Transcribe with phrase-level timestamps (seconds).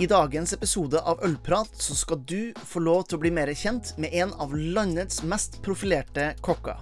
[0.00, 3.90] I dagens episode av Ølprat så skal du få lov til å bli mer kjent
[4.00, 6.80] med en av landets mest profilerte kokker.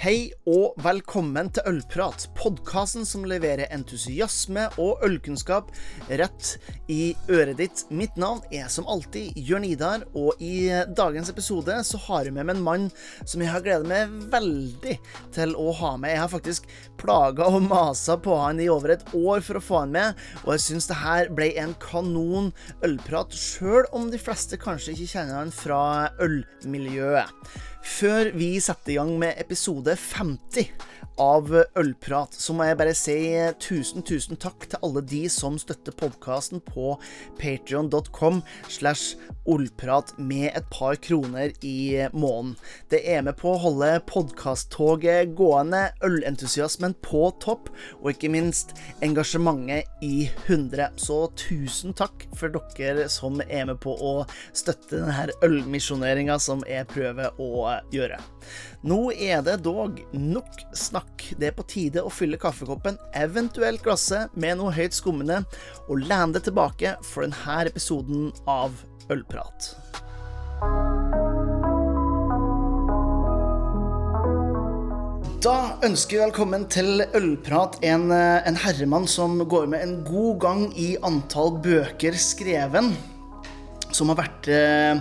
[0.00, 5.68] Hei og velkommen til Ølprat, podkasten som leverer entusiasme og ølkunnskap
[6.16, 6.54] rett
[6.88, 7.82] i øret ditt.
[7.92, 12.48] Mitt navn er som alltid Jørn Idar, og i dagens episode så har jeg med
[12.48, 12.86] meg en mann
[13.28, 14.96] som jeg har gledet meg veldig
[15.36, 16.14] til å ha med.
[16.14, 16.72] Jeg har faktisk
[17.04, 20.54] plaga og masa på han i over et år for å få han med, og
[20.56, 22.54] jeg syns det her ble en kanon
[22.88, 25.82] ølprat, sjøl om de fleste kanskje ikke kjenner han fra
[26.24, 27.36] ølmiljøet.
[27.80, 30.72] Før vi setter i gang med episode 50
[31.20, 33.16] av Ølprat, så må jeg bare si
[33.60, 36.94] tusen, tusen takk til alle de som støtter podkasten på
[37.40, 38.40] patrion.com
[38.72, 39.18] slash
[39.50, 42.54] ollprat med et par kroner i måneden.
[42.92, 47.68] Det er med på å holde podkasttoget gående, ølentusiasmen på topp,
[48.00, 48.72] og ikke minst
[49.04, 50.96] engasjementet i 100.
[51.00, 54.14] Så tusen takk for dere som er med på å
[54.56, 58.20] støtte denne ølmisjoneringa som jeg prøver å gjøre.
[58.86, 61.09] Nå er det dog nok snakk.
[61.38, 65.42] Det er på tide å fylle kaffekoppen, eventuelt glasset, med noe høyt skummende,
[65.88, 68.74] og lene det tilbake for denne episoden av
[69.10, 69.72] Ølprat.
[75.40, 80.66] Da ønsker vi velkommen til Ølprat, en, en herremann som går med en god gang
[80.76, 82.92] i antall bøker skreven,
[83.88, 85.00] som har vært eh,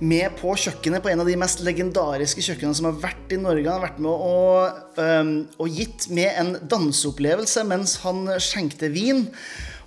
[0.00, 3.66] med på kjøkkenet på en av de mest legendariske kjøkkenene som har vært i Norge.
[3.66, 9.26] Han har vært med og, um, og gitt med en danseopplevelse mens han skjenkte vin.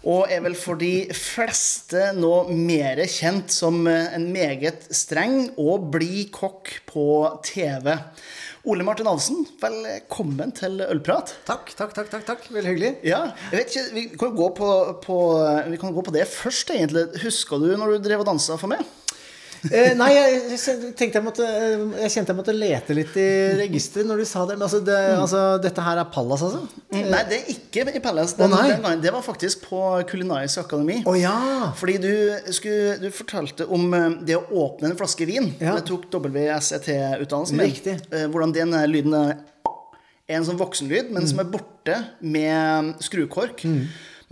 [0.03, 6.27] Og er vel for de fleste nå mer kjent som en meget streng og blid
[6.35, 7.05] kokk på
[7.47, 7.93] TV.
[8.67, 11.31] Ole Martin Alsen, velkommen til Ølprat.
[11.47, 12.11] Takk, takk, takk.
[12.11, 12.49] takk, takk.
[12.51, 12.91] Veldig hyggelig.
[13.07, 14.69] Ja, jeg vet ikke, Vi kan gå på,
[15.03, 15.17] på,
[15.71, 17.07] vi kan gå på det først, egentlig.
[17.23, 18.83] Husker du når du drev og dansa for meg?
[19.71, 20.57] Eh, nei, jeg,
[20.99, 23.27] tenkte jeg måtte Jeg kjente jeg måtte lete litt i
[23.61, 24.57] registeret når du sa det.
[24.57, 25.21] Men altså, det, Mm.
[25.23, 26.63] altså dette her er Pallas, altså?
[26.91, 28.33] Nei, det er ikke i Pallas.
[28.37, 29.79] Den, oh, den gangen, det var faktisk på
[30.09, 30.99] Kulinarisk akademi.
[31.07, 31.37] Å ja!
[31.79, 32.11] Fordi du,
[32.51, 35.53] skulle, du fortalte om eh, det å åpne en flaske vin.
[35.59, 35.77] Ja.
[35.79, 37.99] Jeg tok WSET-utdannelsen min.
[38.11, 39.35] Eh, Hvordan den eh, lyden er
[40.33, 43.65] en sånn voksenlyd, men som er borte med skrukork.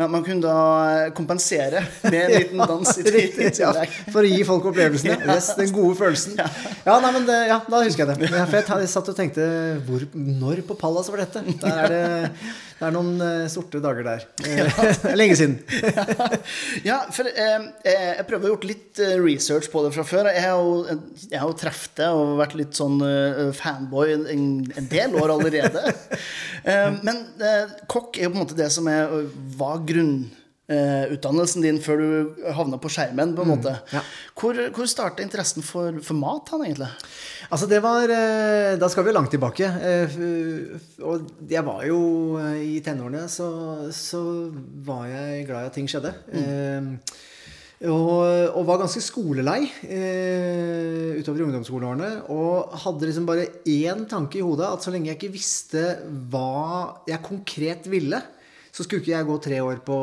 [0.02, 3.60] Men man kunne da kompensere med en liten dans i tillegg.
[3.62, 3.72] ja,
[4.10, 5.20] for å gi folk opplevelsene.
[5.32, 6.36] Yes, den gode følelsen.
[6.40, 8.32] Ja, nei, men det, ja, da husker jeg det.
[8.52, 9.46] For jeg satt og tenkte
[9.88, 11.44] hvor, Når på Pallas var dette?
[11.62, 12.04] Der er det,
[12.82, 14.24] det er noen uh, sorte dager der.
[15.12, 15.60] Er lenge siden.
[16.90, 20.32] Ja, for uh, jeg prøver å gjort litt research på det fra før.
[20.34, 20.98] Jeg har jo,
[21.28, 22.98] jeg har jo truffet det og vært litt sånn
[23.54, 25.94] fanboy en, en del år allerede.
[27.06, 27.22] Men
[27.92, 29.14] kokk er jo på en måte det som er,
[29.60, 29.86] var
[30.72, 33.34] grunnutdannelsen din før du havna på skjermen.
[33.36, 33.74] på en måte.
[33.94, 34.02] ja.
[34.40, 36.88] Hvor, hvor starta interessen for, for mat, han egentlig?
[37.52, 39.68] Altså det var eh, Da skal vi langt tilbake.
[39.68, 40.16] Eh,
[41.04, 42.00] Og jeg var jo
[42.40, 43.50] eh, i tenårene, så,
[43.92, 44.22] så
[44.86, 46.14] var jeg glad i at ting skjedde.
[46.32, 47.18] Eh,
[47.82, 48.22] Og,
[48.54, 52.12] og var ganske skolelei eh, utover ungdomsskoleårene.
[52.30, 55.86] Og hadde liksom bare én tanke i hodet, at så lenge jeg ikke visste
[56.30, 58.22] hva jeg konkret ville,
[58.72, 59.98] så skulle ikke jeg gå tre år på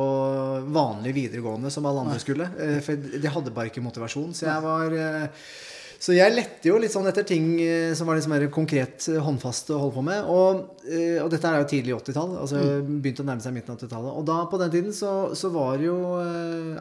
[0.77, 2.51] vanlig videregående som alle andre skulle.
[2.61, 4.35] Eh, For det hadde bare ikke motivasjon.
[4.37, 5.49] Så jeg var eh,
[5.99, 9.25] så jeg lette jo litt sånn etter ting eh, som var litt mer konkret håndfast
[9.25, 10.29] håndfaste å holde på med.
[10.31, 10.61] Og,
[11.25, 12.37] og dette er jo tidlig 80-tall.
[12.45, 14.13] Altså begynte å nærme seg midten av 80-tallet.
[14.21, 15.97] Og da på den tiden så, så var jo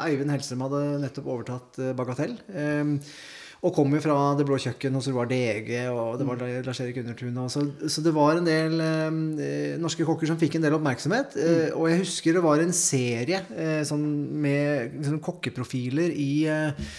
[0.03, 2.37] Eivind Hellstrøm hadde nettopp overtatt Bagatell.
[2.51, 2.95] Eh,
[3.66, 7.00] og kom jo fra Det blå kjøkken, og så var DG, og det var Lars-Erik
[7.01, 7.40] Undertun.
[7.50, 11.38] Så, så det var en del eh, norske kokker som fikk en del oppmerksomhet.
[11.41, 14.06] Eh, og jeg husker det var en serie eh, sånn
[14.45, 16.91] med sånn kokkeprofiler i eh,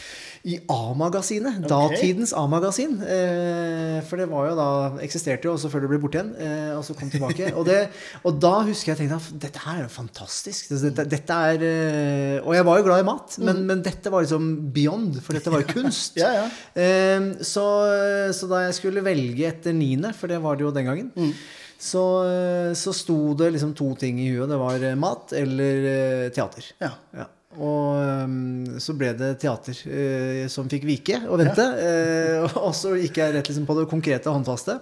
[0.47, 1.65] i A-magasinet.
[1.69, 2.99] Datidens A-magasin.
[3.03, 4.69] Eh, for det var jo da
[5.05, 6.31] eksisterte jo også før det ble borte igjen.
[6.39, 7.51] Eh, og så kom tilbake.
[7.59, 7.79] Og, det,
[8.23, 10.71] og da husker jeg tenkte at dette her er jo fantastisk.
[10.87, 14.25] Dette, dette er eh, Og jeg var jo glad i mat, men, men dette var
[14.27, 16.19] liksom beyond, for dette var jo kunst.
[16.21, 16.49] Ja, ja.
[16.79, 17.65] Eh, så,
[18.37, 21.33] så da jeg skulle velge etter niende, for det var det jo den gangen,
[21.79, 22.03] så,
[22.75, 24.49] så sto det liksom to ting i huet.
[24.51, 26.73] Det var eh, mat eller eh, teater.
[26.83, 26.91] Ja.
[27.15, 27.29] Ja.
[27.59, 31.65] Og um, så ble det teater eh, som fikk vike og vente.
[31.83, 34.79] Eh, og så gikk jeg rett liksom på det konkrete håndfaste.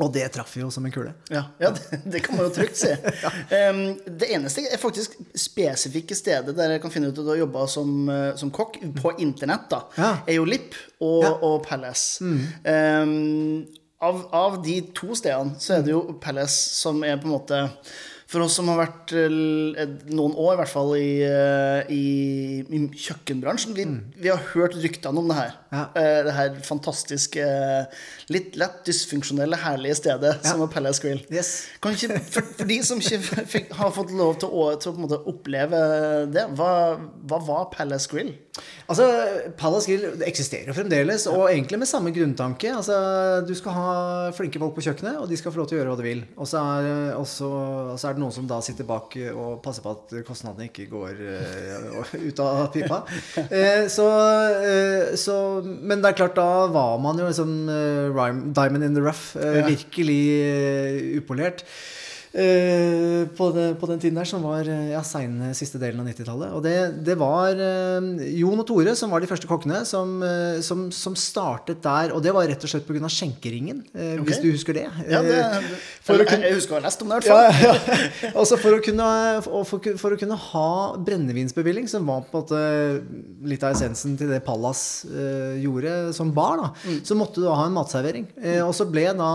[0.00, 1.10] Og det traff jo som en kule.
[1.28, 2.88] Ja, ja det, det kan man jo trygt si.
[3.58, 7.42] Em, det eneste er faktisk spesifikke stedet der jeg kan finne ut at du har
[7.42, 10.12] jobba som, eh, som kokk, på internett, da, Ja.
[10.24, 10.72] er jo Lipp
[11.04, 11.34] og, Ja.
[11.50, 12.24] og Palace.
[12.64, 13.66] Em,
[14.00, 17.58] av, av de to stedene så er det jo Palace som er på en måte
[18.30, 19.32] For oss som har vært eh,
[20.14, 22.02] noen år, i hvert fall, i, eh, i,
[22.62, 23.86] i kjøkkenbransjen, vi,
[24.22, 25.56] vi, har hørt ryktene om det her.
[25.74, 25.80] Ja.
[25.98, 27.46] Eh, det her fantastiske,
[28.30, 30.44] litt lett dysfunksjonelle, herlige stedet Ja.
[30.46, 31.24] som er Palace Grill.
[31.26, 31.66] Yes.
[31.82, 33.18] Ikke, for, for de som ikke
[33.56, 35.82] fikk, har fått lov til å, til å måte oppleve
[36.30, 36.70] det, hva,
[37.26, 38.36] hva var Palace Grill?
[38.90, 39.06] Altså,
[39.58, 42.70] Palace Grill eksisterer fremdeles, og egentlig med samme grunntanke.
[42.78, 42.96] Altså,
[43.46, 43.90] du skal ha
[44.38, 46.24] flinke folk på kjøkkenet, og de skal få lov til å gjøre hva de vil.
[46.38, 49.82] Og så er, også, og så er det noen som da sitter bak og passer
[49.84, 53.00] på at kostnadene ikke går uh, ut av pipa.
[53.40, 54.06] Uh, så,
[54.60, 58.94] uh, så, men det er klart, da var man jo liksom eh, rhyme- diamond in
[58.96, 59.32] the rough.
[59.40, 59.66] eh, Ja.
[59.70, 61.64] Virkelig eh, upolert.
[62.30, 66.06] Eh, på, det, på den tiden der, som var eh, ja, seine siste delen av
[66.12, 66.52] 90-tallet.
[66.54, 70.12] Og det, det var eh, Jon og Tore som var de første kokkene som,
[70.62, 72.14] som, som startet der.
[72.14, 73.10] Og det var rett og slett pga.
[73.10, 74.28] skjenkeringen, eh, Ok.
[74.30, 74.84] hvis du husker det.
[75.10, 75.40] Ja, det,
[76.06, 77.66] for jeg, kunne- jeg husker å ha lest om det, i hvert fall.
[77.66, 78.30] ja.
[78.40, 79.10] Altså for å, kunne,
[79.66, 80.68] for, for å kunne ha
[81.02, 82.62] brennevinsbevilling, som var på en måte
[83.50, 84.84] litt av essensen til det Pallas
[85.60, 87.00] gjorde som bar, da, Mm.
[87.04, 88.24] så måtte du ha en matservering.
[88.64, 89.30] Og så ble da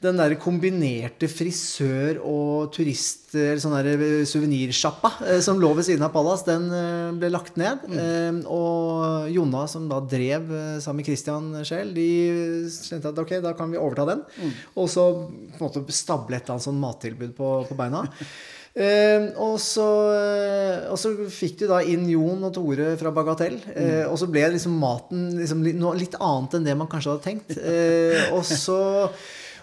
[0.00, 6.02] den der kombinerte frisør- og turist- eller sånn der suvenirsjappa eh, som lå ved siden
[6.06, 7.84] av Pallas, den eh, ble lagt ned.
[7.90, 8.40] Mm.
[8.50, 12.08] og Jonna, som da drev eh, sammen med Christian Scheel, de
[12.70, 14.24] kjente at ok, da kan vi overta den.
[14.74, 18.06] Og så på en måte stable et eller annet sånn mattilbud på, på beina.
[18.70, 23.58] Uh, og, så, uh, og så fikk du da inn Jon og Tore fra Bagatell.
[23.74, 27.16] Eh, og så ble liksom maten liksom litt, noe litt annet enn det man kanskje
[27.16, 27.56] hadde tenkt.
[27.58, 28.78] Eh, og så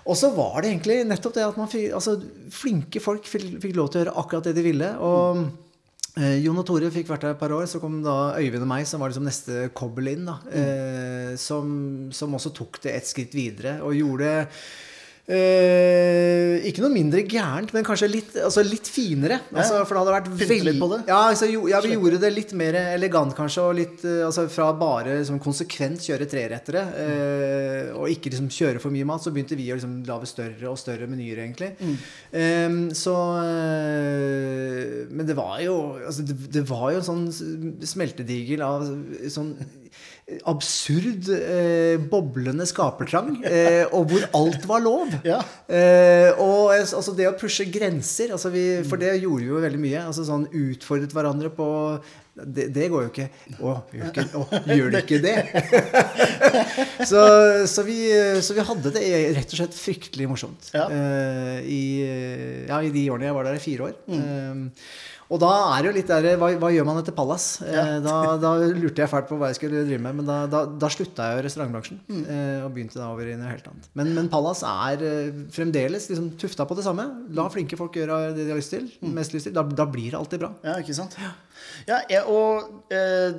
[0.08, 2.16] og så var det egentlig nettopp det at man fikk, altså,
[2.54, 4.90] flinke folk fikk, fikk lov til å gjøre akkurat det de ville.
[5.04, 5.42] Og
[6.16, 7.66] eh, Jon og Tore fikk vært der et par år.
[7.68, 10.28] Så kom da Øyvind og meg, som var liksom neste kobbel inn.
[10.30, 11.72] da, eh, som,
[12.16, 14.32] som også tok det et skritt videre og gjorde
[15.28, 19.42] Eh, ikke noe mindre gærent, men kanskje litt, altså litt finere.
[19.52, 21.00] Altså, for det hadde vært Pynte litt på det.
[21.10, 23.66] Ja, altså, jo, ja, vi gjorde det litt mer elegant, kanskje.
[23.68, 28.80] Og litt, eh, altså, fra bare liksom, konsekvent kjøre trerettere, eh, og ikke liksom, kjøre
[28.80, 31.74] for mye mat, så begynte vi å liksom, lage større og større menyer, egentlig.
[32.32, 33.18] Eh, så
[35.08, 35.76] Men det var jo
[36.06, 38.88] altså, det, det var jo en sånn smeltedigel av
[39.32, 39.52] sånn
[40.44, 45.14] absurd, eh, boblende skapertrang, eh, og hvor alt var lov.
[45.24, 45.38] Ja.
[45.72, 49.80] Eh, og altså det å pushe grenser, altså vi, for det gjorde vi jo veldig
[49.86, 50.06] mye.
[50.10, 51.68] altså sånn Utfordret hverandre på
[52.38, 53.30] Det, det går jo ikke.
[53.66, 54.44] Å, gjør, ikke, å,
[54.78, 55.38] gjør det ikke det?
[57.10, 57.22] så,
[57.66, 57.96] så, vi,
[58.46, 59.06] så vi hadde det
[59.40, 60.86] rett og slett fryktelig morsomt Ja.
[60.92, 61.82] eh, i,
[62.68, 63.96] ja, i de årene jeg var der i fire år.
[64.14, 64.84] Eh,
[65.28, 67.48] og da er det jo litt der Hva, hva gjør man etter Pallas?
[67.66, 67.98] Ja.
[68.04, 70.90] da, da lurte jeg fælt på hva jeg skulle drive med, men da, da, da
[70.94, 72.00] slutta jeg i restaurantbransjen.
[72.08, 72.24] Mm.
[72.66, 73.90] og begynte da over i noe helt annet.
[74.00, 77.08] Men, men Pallas er eh, fremdeles liksom tufta på det samme.
[77.36, 78.88] La flinke folk gjøre det de har lyst til.
[79.16, 79.56] Mest lyst til.
[79.58, 80.54] Da, blir det alltid bra.
[80.66, 81.18] Ja, ikke sant?
[81.88, 83.36] Ja, jeg, og eh,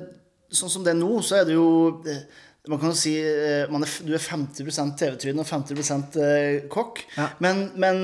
[0.49, 1.69] sånn som det er nå, så er det jo
[2.09, 2.23] eh,
[2.69, 7.01] man kan jo si eh, man er, Du er 50% TV-tryne og 50 eh, kokk.
[7.17, 7.29] Ja.
[7.43, 8.03] Men, men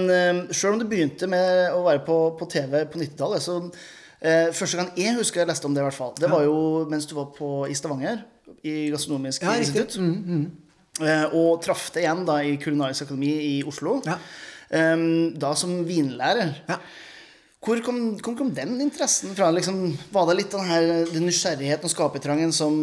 [0.50, 4.50] sjøl selv om du begynte med å være på, på TV på 90-tallet, så eh,
[4.56, 6.58] Første gang jeg husker jeg leste om det, i hvert fall, det var jo
[6.92, 8.24] mens du var på, i Stavanger.
[8.66, 9.98] I Gastronomisk Ja, institutt.
[10.02, 10.46] Mm, mm.
[11.06, 14.00] Eh, og traff deg igjen da i Kulinarisk akademi i Oslo.
[14.08, 14.18] Ja.
[14.74, 14.96] Eh,
[15.38, 16.56] da som vinlærer.
[16.72, 16.80] Ja.
[17.66, 19.48] Hvor kom, hvor kom den interessen fra?
[19.54, 19.80] Liksom,
[20.14, 22.76] var det litt den, her, den nysgjerrigheten og skapertrangen som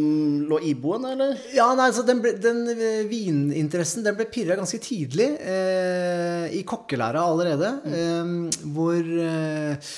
[0.50, 1.36] lå iboende, eller?
[1.54, 2.64] Ja, nei, altså den, ble, den
[3.10, 5.28] vininteressen den ble pirra ganske tidlig.
[5.38, 7.76] Eh, I kokkelæra allerede.
[7.86, 8.34] Eh,
[8.74, 9.94] hvor eh,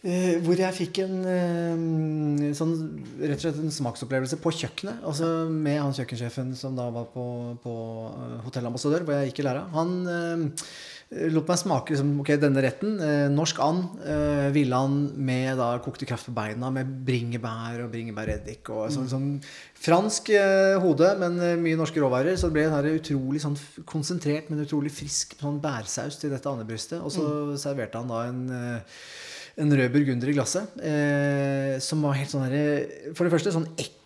[0.00, 2.70] Uh, hvor jeg fikk en uh, sånn,
[3.20, 5.02] rett og slett en smaksopplevelse på kjøkkenet.
[5.04, 7.24] Altså med han kjøkkensjefen som da var på,
[7.60, 7.74] på
[8.08, 9.66] eh, Hotell hvor jeg gikk i læra.
[9.74, 9.92] Han
[11.10, 12.92] lot meg smake liksom, ok, denne retten.
[13.02, 14.02] Eh, norsk and.
[14.06, 18.70] Eh, Villand med da kokte kraft på beina med bringebær og bringebæreddik.
[18.70, 19.30] Og sånn, sånn
[19.80, 22.38] fransk eh, hode, men eh, mye norske råvarer.
[22.38, 23.58] Så det ble her utrolig sånn
[23.90, 27.02] konsentrert, men utrolig frisk sånn bærsaus til dette andebrystet.
[27.02, 27.26] Og så
[27.58, 29.00] serverte han da en eh,
[29.60, 30.76] en rød burgunder i glasset.
[30.78, 33.99] Eh, som var helt sånn her, For det første sånn ekko eh,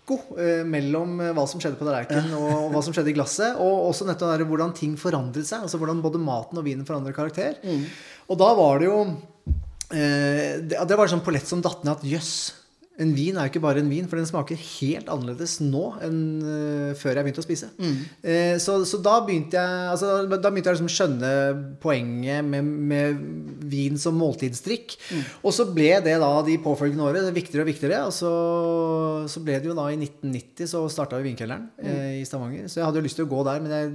[0.69, 3.61] mellom eh, hva som skjedde på tallerkenen og, hva som skjedde i glasset.
[3.63, 5.65] Og også nettopp der, hvordan ting forandret seg.
[5.65, 7.57] Altså hvordan både maten og vinen forandrer karakter.
[8.29, 8.99] Og da var det jo
[9.95, 12.35] eh, det, det var sånn pollett som datt ned at jøss.
[13.03, 16.19] En vin er jo ikke bare en vin, for den smaker helt annerledes nå enn
[16.47, 17.71] eh, før jeg begynte å spise.
[18.23, 21.31] Eh, så, så da begynte jeg altså, da begynte jeg liksom skjønne
[21.83, 23.25] poenget med, med
[23.73, 24.95] vin som måltidsdrikk.
[25.43, 28.05] Og så ble det da de påfølgende årene viktigere og viktigere.
[28.07, 28.31] Og så,
[29.31, 32.71] så ble det jo da i 1990 så starta vi Vinkelleren eh, i Stavanger.
[32.71, 33.91] Så jeg hadde jo lyst til å gå der, men jeg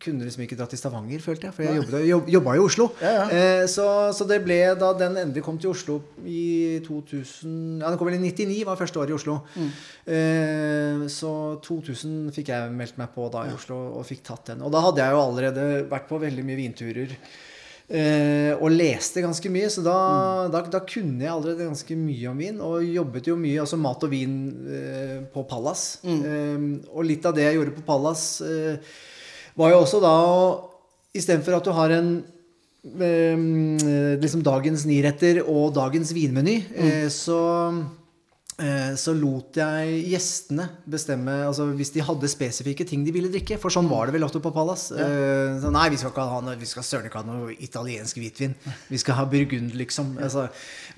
[0.00, 1.54] kunne liksom ikke dra til Stavanger, følte jeg.
[1.56, 2.86] For jeg jobbet, jobb, jobba i Oslo.
[3.02, 3.24] Ja, ja.
[3.34, 7.98] Eh, så, så det ble da den endelig kom til Oslo i 2000 Ja, den
[7.98, 9.40] kom vel i 99, var første året i Oslo.
[9.58, 9.68] Mm.
[10.18, 11.32] Eh, så
[11.66, 14.62] 2000 fikk jeg meldt meg på da i Oslo og fikk tatt den.
[14.66, 17.14] Og da hadde jeg jo allerede vært på veldig mye vinturer.
[17.88, 20.50] Eh, og leste ganske mye, så da, Mm.
[20.52, 22.58] da, da kunne jeg allerede ganske mye om vin.
[22.60, 24.34] Og jobbet jo mye, altså mat og vin
[24.68, 25.98] eh, på Pallas.
[26.04, 26.18] Mm.
[26.20, 28.76] Eh, og litt av det jeg gjorde på Pallas, eh,
[29.58, 30.16] var jo også da
[31.18, 32.10] Istedenfor at du har en
[33.00, 37.38] eh, liksom dagens niretter og dagens vinmeny, eh, så
[37.72, 37.78] eh,
[38.98, 43.54] så lot jeg gjestene bestemme altså hvis de hadde spesifikke ting de ville drikke.
[43.62, 44.88] For sånn var det vel ofte på Pallas.
[44.90, 45.06] Ja.
[45.62, 48.56] så nei, vi skal ikke ha noe, vi skal søren ikke ha noe italiensk hvitvin.
[48.90, 50.16] Vi skal ha burgund, liksom.
[50.24, 50.48] Altså,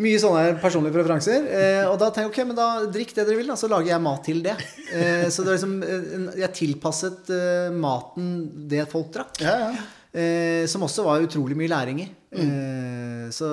[0.00, 1.46] mye sånne personlige preferanser.
[1.60, 3.92] Eh, og da tenkte jeg ok, men da drikk det dere vil, da, så lager
[3.92, 4.56] jeg mat til det.
[4.90, 8.32] Eh, så det liksom, eh, jeg tilpasset eh, maten
[8.70, 9.42] det folk drakk.
[9.44, 9.88] Ja, ja.
[10.10, 12.08] Eh, som også var utrolig mye læring i.
[12.30, 13.48] Eh, så,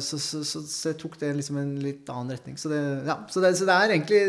[0.00, 2.60] så, så, så, jeg tok det liksom en litt annen retning.
[2.60, 4.20] Så det, ja, så det, det er egentlig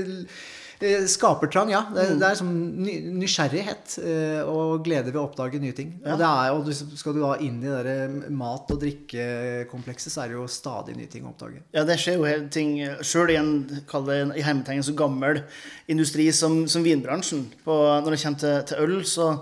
[0.80, 1.82] eh, skapertrang, ja.
[1.92, 5.98] Det, det er som ny, nysgjerrighet eh, og glede ved å oppdage nye ting.
[6.00, 6.14] Ja.
[6.14, 7.98] Og, det er, og du, skal du da inn i det
[8.32, 11.64] mat- og drikkekomplekset, så er det jo stadig nye ting å oppdage.
[11.76, 13.52] Ja, det skjer jo hele ting Sjøl i en,
[13.84, 15.44] en, i hermetegn, så gammel
[15.92, 17.50] industri som, som vinbransjen.
[17.68, 19.34] På, når det kommer til, til øl, så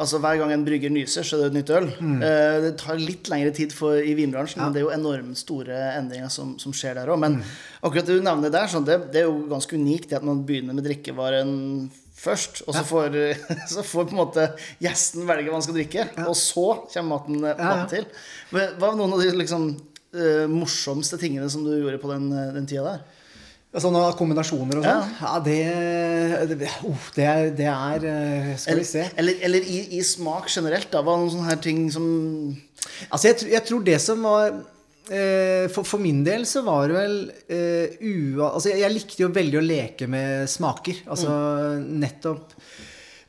[0.00, 1.88] Altså Hver gang en brygger nyser, så er det et nytt øl.
[2.24, 5.76] Eh, det tar litt lengre tid for, i vinbransjen, men det er jo enormt store
[5.98, 7.20] endringer som, som skjer der òg.
[7.20, 7.36] Men
[7.84, 10.40] akkurat det du nevner der, sånn, det, det er jo ganske unikt det at man
[10.48, 11.52] begynner med drikkevaren
[12.20, 13.14] først, og så, får,
[13.74, 14.48] så får på en måte
[14.84, 17.70] gjesten velge hva han skal drikke, og så kommer maten, Ja, ja.
[17.70, 18.08] maten til.
[18.56, 19.68] Men Hva var noen av de liksom,
[20.16, 23.04] eh, morsomste tingene som du gjorde på den, den tida der?
[23.70, 25.12] Sånne kombinasjoner og sånn?
[25.20, 25.58] Ja, det,
[26.50, 29.04] det, uh, det, er, det er Skal Skal vi se.
[29.20, 31.04] Eller, eller i, i smak generelt, da?
[31.06, 32.08] Var det noen sånne her ting som
[33.12, 36.96] Altså, jeg, jeg tror det som var eh, for, for min del så var det
[36.96, 38.50] vel eh, ua...
[38.54, 41.02] Altså, jeg, jeg likte jo veldig å leke med smaker.
[41.10, 41.34] Altså
[41.80, 42.56] nettopp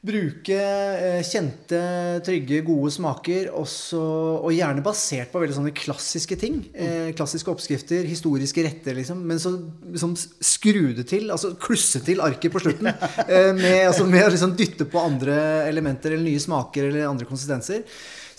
[0.01, 1.79] bruke eh, kjente,
[2.25, 3.99] trygge, gode smaker, også,
[4.41, 6.63] og gjerne basert på veldig sånne klassiske ting.
[6.73, 7.11] Mm.
[7.17, 9.21] klassiske oppskrifter, historiske retter, liksom.
[9.29, 9.53] Men så
[9.93, 12.89] liksom skru det til, altså klusse til arket på slutten.
[13.31, 15.35] Eh, med, altså, med å liksom dytte på andre
[15.69, 17.83] elementer eller nye smaker eller andre konsistenser.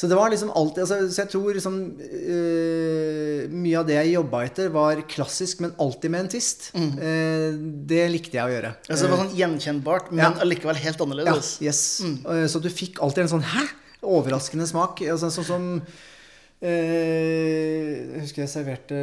[0.03, 4.15] Så det var liksom alltid altså, Så jeg tror liksom uh, Mye av det jeg
[4.17, 6.71] jobba etter, var klassisk, men alltid med en twist.
[6.75, 7.53] Eh,
[7.87, 8.73] det likte jeg å gjøre.
[8.89, 10.31] altså, Det var sånn gjenkjennbart, men Ja.
[10.43, 11.53] allikevel helt Ja, annerledes.
[11.63, 11.83] yes.
[12.03, 13.63] Uh, Så du fikk alltid en sånn hæ?
[14.03, 14.99] Overraskende smak.
[15.07, 15.69] Altså, sånn som
[16.63, 18.99] eh, Jeg husker jeg serverte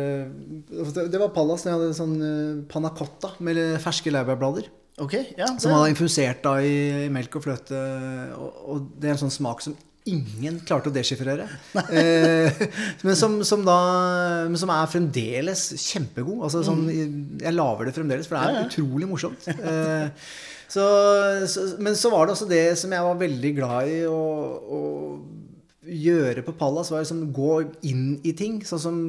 [1.11, 4.67] Det var Pallas jeg hadde sånn eh, panna cotta med ferske laurbærblader.
[4.99, 7.77] Okay, ja, Som man har infusert da i, i melk og fløte.
[8.35, 9.77] Og, og det er en sånn smak som
[10.07, 11.47] ingen klarte å deschiffrere.
[11.89, 12.61] Eh,
[13.05, 13.79] men, som, som da,
[14.47, 16.45] men som er fremdeles kjempegod.
[16.47, 16.85] Altså, sånn,
[17.41, 18.55] jeg lager det fremdeles, for det er.
[18.55, 18.69] Ja, ja.
[18.69, 19.49] utrolig morsomt.
[19.49, 20.07] Eh,
[20.69, 20.85] så,
[21.49, 24.19] så, men så var det også det som jeg var veldig glad i å,
[24.69, 24.81] å
[25.89, 27.55] gjøre på Pallas, var liksom gå
[27.89, 28.59] inn i ting.
[28.67, 28.99] Sånn som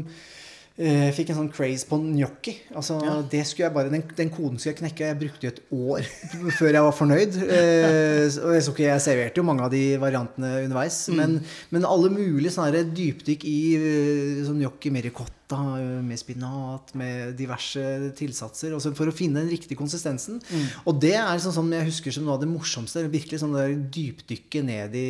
[0.81, 2.55] jeg fikk en sånn craze på gnocchi.
[2.73, 2.97] Altså,
[3.29, 5.11] det skulle jeg bare, den, den koden skulle jeg knekke.
[5.11, 6.07] Jeg brukte jo et år
[6.59, 7.37] før jeg var fornøyd.
[7.45, 11.03] Eh, og jeg, så ikke, jeg serverte jo mange av de variantene underveis.
[11.13, 11.37] Men,
[11.75, 17.37] men alle mulige sånne dypdykk i eh, sånn gnocchi med ricotta, eh, med spinat, med
[17.37, 17.85] diverse
[18.17, 18.73] tilsatser.
[18.73, 20.41] Og for å finne den riktige konsistensen.
[20.87, 23.05] Og det er sånn som jeg husker som noe av det morsomste.
[23.13, 25.09] Virkelig sånn der dypdykket ned i,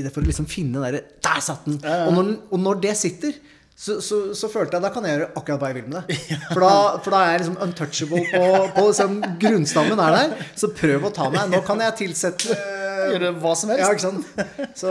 [0.00, 1.78] i det for å liksom finne den derre Der satt den!
[1.78, 2.06] Ja, ja.
[2.08, 3.44] Og, når, og når det sitter
[3.76, 6.18] så, så, så følte jeg da kan jeg gjøre akkurat hva jeg vil med det.
[6.54, 8.42] For da, for da er jeg liksom untouchable på,
[8.76, 10.46] på liksom, Grunnstammen er der.
[10.60, 11.50] Så prøv å ta meg.
[11.50, 12.54] Nå kan jeg tilsette
[13.04, 13.82] Gjøre hva som helst.
[13.82, 14.70] Ja, ikke sant?
[14.78, 14.90] Så,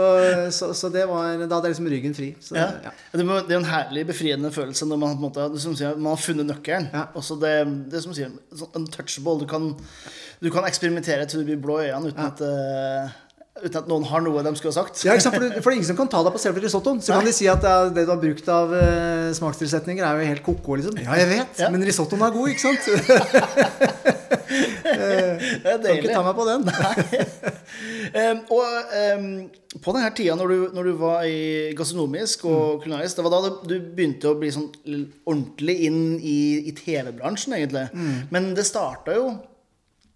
[0.54, 2.28] så, så det var Da hadde jeg liksom ryggen fri.
[2.44, 2.68] Så, Ja.
[2.84, 2.92] ja.
[3.10, 6.90] Det er en herlig befriende følelse når man, måte, sier, man har funnet nøkkelen.
[6.94, 7.08] Ja.
[7.18, 7.56] Også det,
[7.90, 9.40] det som sier, sånn untouchable.
[9.42, 9.72] Du kan,
[10.44, 13.18] du kan eksperimentere til du blir blå i øynene uten, at, eh,
[13.62, 15.04] uten at noen har noe de skulle ha sagt.
[15.06, 15.36] Ja, ikke sant?
[15.36, 16.98] For, det, for det er ingen som kan ta deg på selve risottoen.
[17.04, 20.18] Så kan de si at det, er- det du har brukt av uh, smakstilsetninger, er
[20.24, 20.98] jo helt ko-ko, liksom.
[21.04, 21.68] Ja, jeg vet, Ja.
[21.70, 22.82] men risottoen er god, ikke sant?
[24.44, 26.02] Det er deilig.
[26.02, 26.66] Kan ikke ta meg på den.
[28.14, 28.64] um, og
[29.00, 29.28] um,
[29.82, 33.40] på denne tida når du, når du var i gastronomisk og kulinarisk, det var da
[33.48, 34.68] du- du begynte å bli sånn
[35.26, 36.36] ordentlig inn i,
[36.68, 37.86] i TV-bransjen, egentlig.
[38.34, 39.30] Men det starta jo,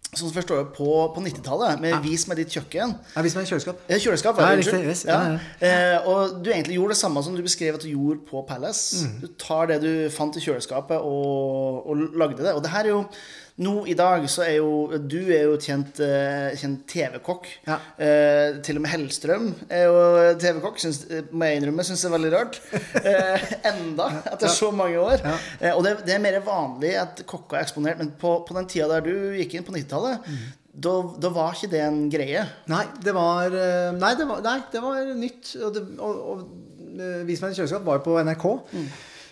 [0.09, 2.95] sånn som jeg forstår det, på, på 90-tallet, med Vis meg ditt kjøkken.
[3.13, 3.83] Ja, vis meg kjøleskap.
[3.87, 5.19] Eh, Kjøleskap, Ja, ja, riktig, yes, Ja.
[5.27, 5.39] ja,
[5.69, 9.05] Eh, og du egentlig gjorde det samme som du beskrev at du gjorde på Palace.
[9.05, 9.19] Mm.
[9.21, 12.55] Du tar det du fant i kjøleskapet, og, og lagde det.
[12.55, 13.03] Og det her er jo
[13.59, 17.47] nå i dag så er jo Du er jo kjent, eh, kjent TV-kokk.
[17.67, 17.77] Ja.
[17.99, 19.97] Eh, til og med Hellstrøm er jo
[20.39, 20.79] TV-kokk.
[21.35, 21.83] Må jeg innrømme.
[21.87, 22.59] Syns det er veldig rart.
[23.03, 25.19] Eh, enda, etter så mange år.
[25.25, 25.35] Ja.
[25.59, 28.69] Eh, og det, det er mer vanlig at kokker er eksponert, men på, på den
[28.71, 30.47] tida der du gikk inn på 90-tallet, Mm.
[30.85, 30.91] da,
[31.25, 32.45] da var ikke det en greie.
[32.71, 35.53] Nei, det var, eh, nei, det var, nei, det var nytt.
[35.59, 36.43] Og, det, og, og
[36.95, 38.45] eh, Vis meg en kjøleskap var jo på NRK.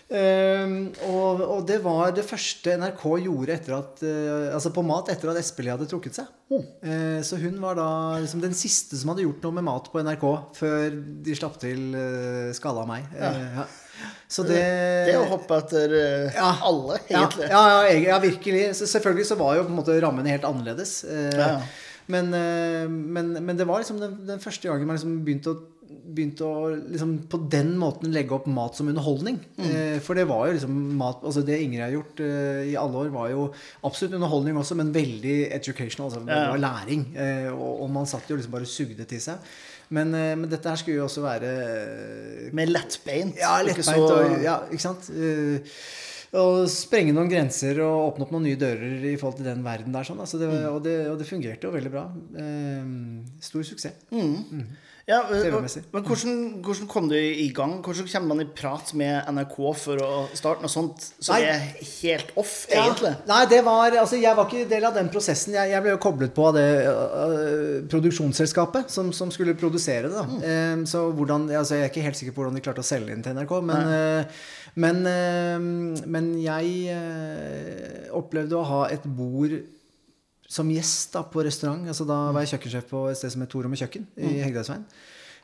[0.08, 0.70] Eh,
[1.04, 5.28] og, og det var det første NRK gjorde etter at uh, Altså på mat etter
[5.28, 6.30] at Espelid hadde trukket seg.
[6.48, 7.88] Eh, så hun var da
[8.22, 10.24] liksom den siste som hadde gjort noe med mat på NRK
[10.56, 10.96] før
[11.26, 13.04] de slapp til uh, Skalla meg.
[13.18, 13.66] Eh, ja.
[14.30, 16.54] Så det Det er å hoppe etter eh, Ja.
[16.70, 17.48] alle, ja, egentlig.
[17.50, 18.64] ja, ja, ja, virkelig.
[18.80, 21.02] Så selvfølgelig så var jo på en måte rammene helt annerledes.
[21.04, 21.50] Eh, Ja.
[22.08, 25.58] men, eh, men, men det var liksom den, den første gangen man liksom begynte å,
[25.88, 29.38] begynte å liksom på den måten legge opp mat som underholdning.
[29.56, 29.68] Mm.
[29.68, 33.02] Eh, for det var jo liksom mat altså Det Ingrid har gjort eh, i alle
[33.04, 33.46] år, var jo
[33.88, 36.10] absolutt underholdning også, men veldig educational.
[36.10, 37.06] Altså, det var læring.
[37.16, 39.38] Eh, og, og man satt jo liksom bare sugde til seg.
[39.96, 43.38] Men, eh, men dette her skulle jo også være eh, Med lettbeint.
[43.40, 45.08] ja, ikke så- og ja, ikke sant?
[45.16, 45.64] Eh,
[46.36, 49.94] og sprenge noen grenser og åpne opp noen nye dører i forhold til den verden
[49.96, 50.04] der.
[50.04, 50.20] Sånn.
[50.20, 50.66] Altså det, Mm.
[50.74, 52.02] og, det, og det fungerte jo veldig bra.
[52.36, 52.84] Eh,
[53.40, 53.96] stor suksess.
[55.08, 55.86] Ja, TV-messig.
[55.88, 57.78] Men hvordan, hvordan kom du i gang?
[57.84, 61.46] Hvordan kommer man i prat med NRK for å starte noe sånt som Nei.
[61.48, 61.62] er
[62.02, 63.14] helt off, egentlig?
[63.14, 65.56] Ja, nei, det var Altså, jeg var ikke del av den prosessen.
[65.56, 70.18] Jeg, jeg ble jo koblet på av det uh, produksjonsselskapet som, som skulle produsere det.
[70.18, 70.42] Da.
[70.44, 73.16] Eh, så hvordan altså, Jeg er ikke helt sikker på hvordan de klarte å selge
[73.16, 74.44] inn til NRK, men, uh,
[74.84, 79.56] men, uh, men jeg opplevde å ha et bord
[80.48, 81.84] som gjest da, på restaurant.
[81.88, 84.38] Altså, da var jeg kjøkkensjef på et sted som het To rom og kjøkken i
[84.40, 84.86] Hegdehaugsveien.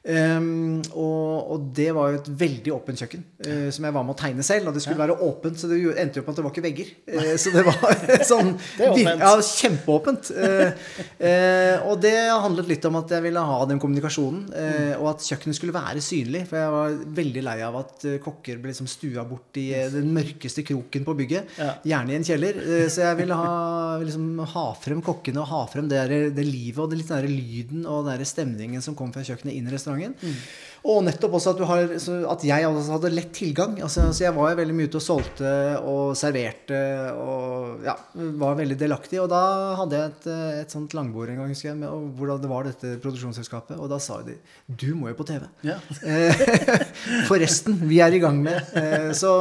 [0.05, 4.13] Um, og, og det var jo et veldig åpent kjøkken uh, som jeg var med
[4.13, 4.69] å tegne selv.
[4.69, 6.91] Og det skulle være åpent, så det endte jo på at det var ikke vegger.
[7.09, 7.95] Uh, så det var
[8.33, 10.29] sånn Det Ja, kjempeåpent.
[10.37, 15.25] Uh, og det handlet litt om at jeg ville ha den kommunikasjonen, eh, og at
[15.25, 16.45] kjøkkenet skulle være synlig.
[16.51, 20.65] For jeg var veldig lei av at kokker ble liksom stua bort i den mørkeste
[20.67, 21.57] kroken på bygget.
[21.61, 21.71] Ja.
[21.95, 22.59] Gjerne i en kjeller.
[22.93, 23.55] Så jeg ville ha,
[24.03, 27.25] liksom, ha frem kokkene og ha frem det, der, det livet og det litt den
[27.25, 30.15] der lyden og den der stemningen som kom fra kjøkkenet inn i restauranten sesongen.
[30.21, 30.37] Mm.
[30.85, 31.93] Og nettopp også at, du har,
[32.29, 33.79] at jeg også hadde lett tilgang.
[33.87, 36.81] Altså, så jeg var jo veldig mye ute og solgte og serverte
[37.17, 37.95] og ja,
[38.43, 39.17] var veldig delaktig.
[39.23, 39.41] Og da
[39.81, 42.69] hadde jeg et, eh, et sånt langbord en gang, husker jeg, med hvordan det var
[42.69, 43.79] dette produksjonsselskapet.
[43.81, 44.37] Og da sa de
[44.69, 45.47] du må jo på TV.
[45.65, 45.79] Ja.
[46.05, 46.45] Eh,
[47.31, 48.61] Forresten, vi er i gang med.
[48.77, 49.33] Eh, Så,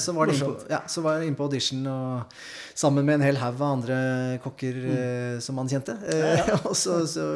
[0.00, 2.34] så var det inn på, ja, så var jeg inne på audition og,
[2.80, 3.96] sammen med en hel haug av andre
[4.42, 5.40] kokker mm.
[5.44, 5.94] som man kjente.
[6.08, 7.26] Ja, og så, så,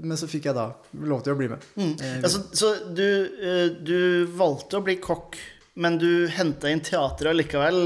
[0.00, 0.70] men så fikk jeg da
[1.04, 1.66] lov til å bli med.
[1.78, 3.98] Eh, Altså, så du, eh, du
[4.36, 5.38] valgte å bli kokk,
[5.74, 7.78] men du henta inn teatret likevel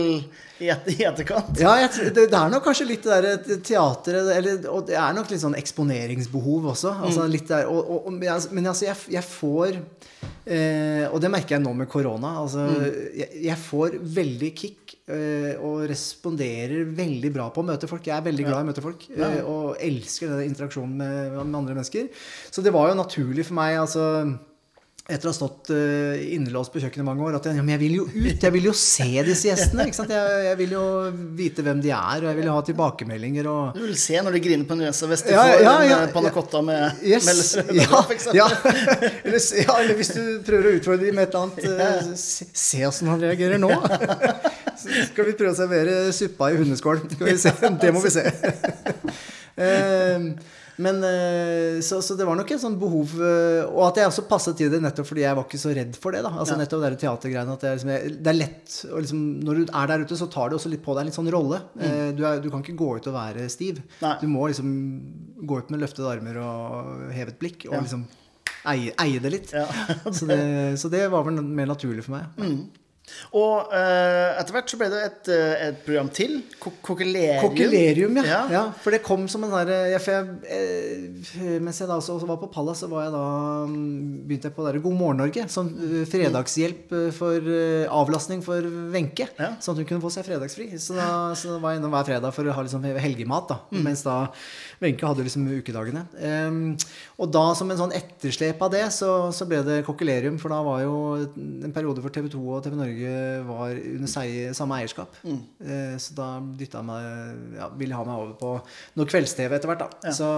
[0.61, 1.55] i, et, i etterkant?
[1.61, 5.15] Ja, jeg, det, det er nok kanskje litt det der teateret eller, Og det er
[5.17, 6.93] nok litt sånn eksponeringsbehov også.
[7.09, 11.33] Altså, litt der, og, og, og, men altså, altså, jeg, jeg får eh, Og det
[11.33, 12.35] merker jeg nå med korona.
[12.43, 12.67] Altså,
[13.17, 18.05] jeg, jeg får veldig kick eh, og responderer veldig bra på å møte folk.
[18.11, 21.63] Jeg er veldig glad i å møte folk eh, og elsker den interaksjonen med, med
[21.63, 22.13] andre mennesker.
[22.51, 23.79] Så det var jo naturlig for meg.
[23.87, 24.05] altså
[25.09, 27.95] etter å ha stått uh, innelåst på kjøkkenet i mange år, at jeg, jeg vil
[27.97, 28.43] jo ut.
[28.45, 29.87] Jeg vil jo se disse gjestene.
[29.89, 30.83] Jeg, jeg vil jo
[31.39, 33.49] vite hvem de er, og jeg vil jo ha tilbakemeldinger.
[33.49, 35.73] Og, Du vil se når de griner på en nesa hvis de Ja, får ja,
[35.79, 38.03] en ja, eh, panna med, Yes, med ja,
[38.37, 38.51] ja.
[39.25, 42.51] Eller, ja, eller hvis du prøver å utfordre dem med et eller annet eh, Se,
[42.53, 43.73] se åssen han reagerer nå.
[44.79, 47.01] Så skal vi prøve å servere suppa i hundeskål.
[47.17, 47.57] Skal vi se.
[47.81, 48.29] Det må vi se.
[49.59, 50.29] Eh,
[50.79, 54.23] Men eh, så, så det var nok et sånt behov eh, Og at jeg også
[54.31, 56.21] passet til det nettopp fordi jeg var ikke så redd for det.
[56.23, 56.61] da Altså Ja.
[56.61, 60.05] nettopp det teatergreiene at jeg, liksom, jeg- det er lett liksom, Når du er der
[60.07, 61.59] ute, så tar du også litt på deg en litt sånn rolle.
[61.75, 62.15] Mm.
[62.17, 63.83] Du, er, du kan ikke gå ut og være stiv.
[64.05, 64.15] Nei.
[64.23, 64.71] Du må liksom
[65.51, 67.81] gå ut med løftede armer og hevet blikk og Ja.
[67.83, 68.07] liksom
[68.69, 69.53] eie, eie det litt.
[69.53, 69.67] Ja.
[70.13, 72.69] Så, det, så det var vel mer naturlig for meg.
[73.37, 76.39] Og uh, etter hvert så ble det et, eh, et program til.
[76.61, 77.43] Ko Kokkelerium.
[77.43, 78.25] Kokkelerium, ja.
[78.29, 78.41] Ja.
[78.53, 78.63] ja.
[78.83, 80.01] For det kom som en sånn jeg,
[80.49, 83.25] eh, Mens jeg da også var på Pallas, så var jeg da
[83.69, 85.45] mm, begynte jeg på der God morgen Norge.
[85.45, 87.53] Eh, fredagshjelp for
[88.01, 89.29] avlastning for Wenche.
[89.39, 89.53] Ja.
[89.61, 90.71] Sånn at hun kunne få seg fredagsfri.
[90.81, 93.53] Så da, så da var jeg innom hver fredag for å ha liksom helgemat.
[93.53, 94.21] da Mens da
[94.81, 96.05] Wenche hadde liksom ukedagene.
[96.23, 96.61] Em,
[97.19, 100.37] og da som en sånn etterslep av det, så, så ble det kokkelerium.
[100.39, 103.17] For da var jo en periode for TV 2 og TV Norge
[103.49, 105.19] var under sei- samme eierskap.
[105.27, 106.31] Eh, så da
[106.63, 108.55] dytta meg ja, ville ha meg over på
[109.01, 109.83] noe kvelds-TV etter hvert.
[109.87, 110.15] da Ja.
[110.15, 110.31] så,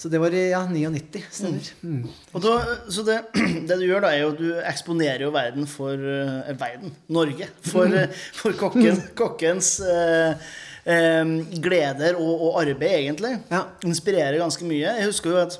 [0.00, 1.66] Så det var i ja, 99, stemmer.
[1.84, 2.06] Mm.
[2.32, 2.52] Og da,
[2.88, 3.18] så det,
[3.68, 7.50] det du gjør, da, er jo at du eksponerer jo verden for uh, Verden, Norge,
[7.68, 10.40] for, eh, for kokken, kokkens eh,
[10.90, 13.34] eh, gleder og, og arbeid, egentlig.
[13.52, 13.64] Ja.
[13.86, 14.96] Inspirerer ganske mye.
[14.98, 15.58] Jeg husker jo at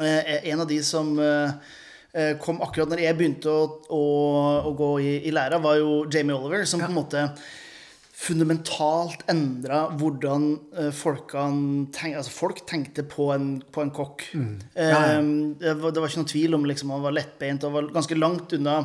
[0.00, 1.72] eh, en av de som eh,
[2.14, 3.62] eh, kom akkurat når jeg begynte å,
[3.94, 4.02] å,
[4.70, 7.24] å gå i, i læra, var jo Jamie Oliver, som på en måte
[8.18, 10.88] fundamentalt endra hvordan eh,
[11.94, 14.24] tenk, altså folk tenkte på en, på en kokk.
[14.34, 14.52] Mm.
[14.74, 15.00] Ja, ja.
[15.20, 15.28] Eh,
[15.60, 18.18] det, var, det var ikke noen tvil om liksom, han var lettbeint og var ganske
[18.18, 18.80] langt unna.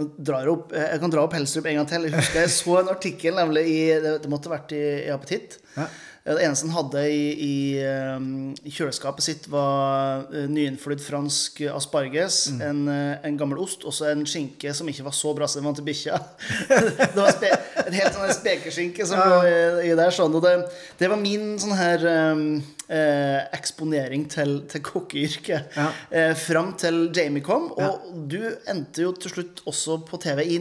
[0.00, 2.08] Opp, jeg kan dra opp Helstrup en gang til.
[2.08, 5.58] Jeg husker jeg så en artikkel nemlig i Det, måtte ha vært i, i Appetitt.
[5.76, 5.90] Ja.
[6.30, 12.60] Det eneste han hadde i, i, i kjøleskapet sitt, var nyinnflydd fransk asparges, Mm.
[12.68, 12.80] en,
[13.24, 15.78] en gammel ost og så en skinke som ikke var så bra som den var
[15.80, 16.20] til bikkja.
[16.68, 17.32] det var
[17.86, 19.56] en helt sånn spekeskinke som lå i,
[19.88, 20.12] i der.
[20.14, 20.54] sånn, og det,
[21.00, 22.44] det var min sånn her um,
[22.90, 25.76] eh, eksponering til, til kokkeyrket.
[25.76, 25.88] Ja.
[26.10, 27.70] Eh, fram til Jamie kom.
[27.76, 28.40] Og du
[28.70, 30.60] endte jo til slutt også på TV i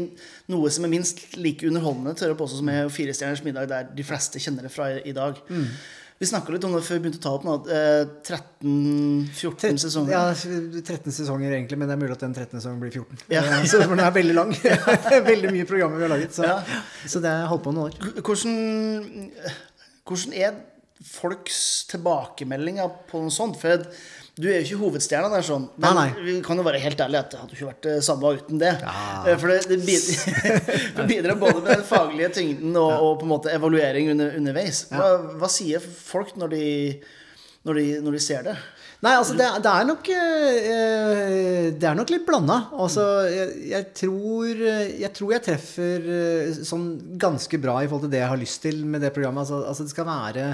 [0.54, 3.90] noe som er minst like underholdende tør jeg påstå, som er Fire stjerners middag, der
[3.96, 5.40] de fleste kjenner det fra i, i dag.
[5.50, 5.66] Mm.
[6.20, 7.54] Vi snakka litt om det før vi begynte å ta opp nå.
[7.72, 10.12] Eh, 13-14 sesonger.
[10.12, 12.58] Ja, 13 sesonger egentlig, men det er mulig at den 13.
[12.60, 13.22] sesongen blir 14.
[13.32, 13.44] Ja.
[13.46, 14.52] Eh, Så den er veldig lang.
[15.32, 16.36] veldig mye programmer vi har laget.
[16.36, 16.58] Så, Ja.
[17.08, 18.20] så det har holdt på noen år.
[18.20, 19.32] Hvordan,
[20.10, 20.60] hvordan er
[21.08, 21.62] folks
[21.94, 23.56] tilbakemeldinger på noe sånt?
[23.62, 23.88] For
[24.40, 25.66] du er jo ikke hovedstjerna der, sånn.
[25.76, 26.24] Men Nei, nei.
[26.24, 28.72] vi kan jo være helt ærlige at det hadde ikke vært det samme uten det.
[28.80, 29.36] Ja.
[29.42, 33.52] For det, det bidrar, bidrar både med den faglige tyngden og, og på en måte
[33.52, 34.86] evaluering under, underveis.
[34.94, 35.10] Hva,
[35.42, 36.68] hva sier folk når de,
[37.68, 38.56] når de, når de ser det?
[39.00, 42.58] Nei, altså det, det er nok eh, Det er nok litt blanda.
[42.76, 44.64] Altså, jeg, jeg, tror,
[45.04, 46.88] jeg tror jeg treffer eh, sånn
[47.20, 49.44] ganske bra i forhold til det jeg har lyst til med det programmet.
[49.44, 50.48] Altså, altså det skal være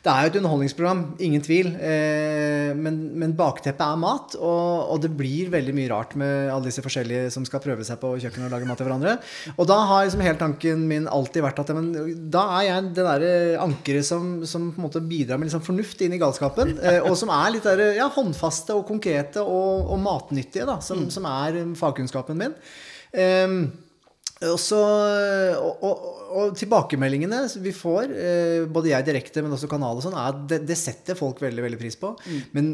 [0.00, 1.74] Det er jo et underholdningsprogram, ingen tvil.
[1.76, 6.70] Eh, men, men bakteppet er mat, og, og det blir veldig mye rart med alle
[6.70, 9.18] disse forskjellige som skal prøve seg på kjøkkenet og lage mat til hverandre.
[9.58, 11.92] Og da har liksom hele tanken min alltid vært at men,
[12.32, 16.00] da er jeg det derre ankeret som, som på en måte bidrar med liksom fornuft
[16.06, 16.78] inn i galskapen.
[16.80, 21.10] Eh, og som er litt der, ja, håndfaste og konkrete og, og matnyttige, da, som,
[21.12, 22.56] som er fagkunnskapen min.
[23.20, 23.64] Ehm,
[24.48, 24.78] og, så,
[25.60, 26.04] og, og,
[26.40, 30.46] og tilbakemeldingene vi får, eh, både jeg direkte, men også kanal og sånn, er at
[30.48, 32.14] det, det setter folk veldig veldig pris på.
[32.56, 32.72] Men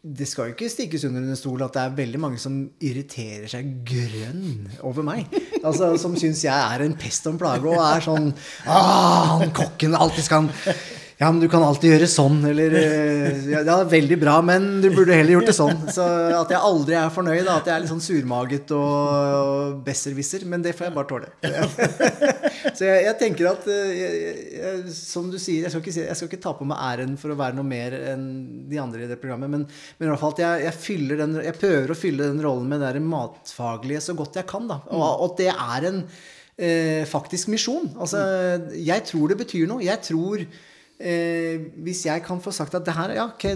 [0.00, 3.50] det skal jo ikke stikkes under en stol at det er veldig mange som irriterer
[3.52, 5.26] seg grønn over meg.
[5.60, 8.30] Altså Som syns jeg er en pest og en plage og er sånn
[8.64, 10.78] Ah, han kokken alltid skal han
[11.20, 14.78] ja, men du kan alltid gjøre sånn, eller eh, Ja, det er veldig bra, men
[14.80, 15.82] du burde heller gjort det sånn.
[15.92, 20.46] Så at jeg aldri er fornøyd, at jeg er litt sånn surmaget og, og besserwisser.
[20.48, 21.28] Men det får jeg bare tåle.
[22.78, 26.16] Så jeg, jeg tenker at eh, jeg, jeg, Som du sier, jeg skal, ikke, jeg
[26.16, 28.24] skal ikke ta på meg æren for å være noe mer enn
[28.72, 31.60] de andre i det programmet, men, men i hvert fall at jeg, jeg, den, jeg
[31.60, 34.72] prøver å fylle den rollen med det der matfaglige så godt jeg kan.
[34.72, 34.80] Da.
[34.88, 36.02] Og, og at det er en
[36.56, 37.92] eh, faktisk misjon.
[38.00, 38.24] Altså,
[38.72, 39.84] jeg tror det betyr noe.
[39.84, 40.48] Jeg tror
[41.00, 43.46] eh, Hvis jeg kan få sagt at det her Ja, ok,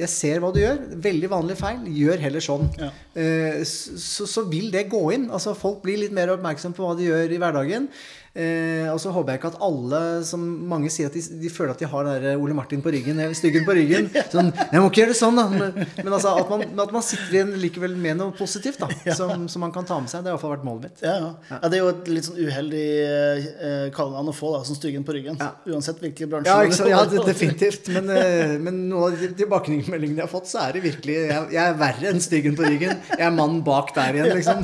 [0.00, 0.78] jeg ser hva du gjør.
[1.02, 1.82] Veldig vanlig feil.
[1.92, 2.68] Gjør heller sånn.
[2.80, 2.90] Ja.
[3.18, 5.28] Eh, så, så vil det gå inn.
[5.30, 7.88] Altså Folk blir litt mer oppmerksom på hva de gjør i hverdagen.
[8.30, 11.72] Eh, og så håper jeg ikke at alle som mange sier at de, de føler
[11.74, 14.06] at de har der Ole Martin på ryggen, styggen på ryggen.
[14.34, 15.46] Sånn, jeg må ikke gjøre det sånn, da.
[15.50, 18.86] Men, men altså, at, man, at man sitter igjen likevel med noe positivt da,
[19.18, 20.22] som, som man kan ta med seg.
[20.22, 21.02] Det har i hvert fall vært målet mitt.
[21.02, 21.30] Ja, ja.
[21.50, 25.06] ja, Det er jo et litt sånn uheldig eh, kallenavn å få, da, som styggen
[25.08, 25.40] på ryggen.
[25.66, 26.54] Uansett hvilken bransje.
[26.54, 26.92] Ja, sant?
[26.92, 27.90] ja det, definitivt.
[27.96, 31.50] Men, eh, men noen av de tilbakemeldingene jeg har fått, så er det virkelig Jeg,
[31.56, 32.94] jeg er verre enn styggen på ryggen.
[33.10, 34.62] Jeg er mannen bak der igjen, liksom.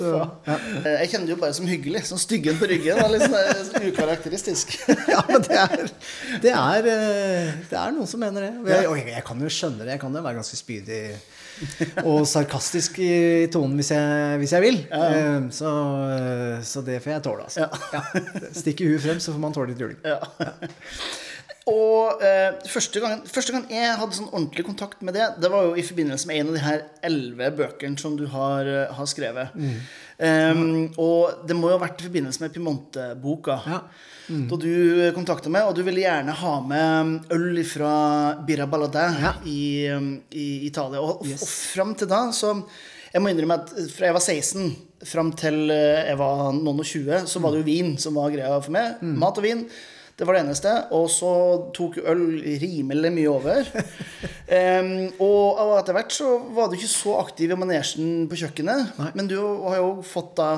[0.00, 0.16] Så.
[0.48, 1.89] Eh, Jeg kjenner det jo bare som hyggelig.
[2.06, 2.96] Som styggen på ryggen.
[3.00, 4.76] Det er litt sånn, sånn ukarakteristisk.
[5.14, 5.84] ja, men det er,
[6.44, 8.52] det er eh, Det er noen som mener det.
[8.72, 9.94] Jeg, og jeg, jeg kan jo skjønne det.
[9.96, 11.02] Jeg kan jo være ganske spydig
[12.08, 14.78] og sarkastisk i tonen hvis jeg, hvis jeg vil.
[14.96, 15.72] Eh, Så,
[16.16, 17.66] eh, så det får jeg tåle, altså.
[17.92, 18.04] Ja.
[18.56, 19.98] Stikke huet frem, så får man tåle litt juling.
[20.06, 20.20] Ja.
[21.70, 25.68] Og eh, første, gang, første gang jeg hadde sånn ordentlig kontakt med det, det var
[25.68, 29.52] jo i forbindelse med en av de her elleve bøkene som du har, har skrevet.
[30.20, 33.54] Um, og det må jo ha vært i forbindelse med Piemonte-boka.
[33.66, 33.78] Ja.
[34.50, 34.68] Da du
[35.16, 37.94] kontakta meg, og du ville gjerne ha med øl fra
[38.46, 39.32] Birra Balladin Ja.
[39.48, 41.00] i, um, i Italia.
[41.00, 41.42] Og, Yes.
[41.42, 42.52] og fram til da så
[43.12, 46.84] Jeg må innrømme at fra jeg var 16 fram til eh, jeg var noen og
[46.86, 49.00] 20, så var det jo vin som var greia for meg.
[49.02, 49.64] Mat og vin.
[50.20, 50.72] Det var det eneste.
[50.92, 51.32] Og så
[51.72, 52.24] tok øl
[52.60, 53.68] rimelig mye over.
[54.84, 54.90] um,
[55.24, 58.98] og etter hvert så var du ikke så aktiv i manesjen på kjøkkenet.
[59.16, 60.50] Men du har jo fått da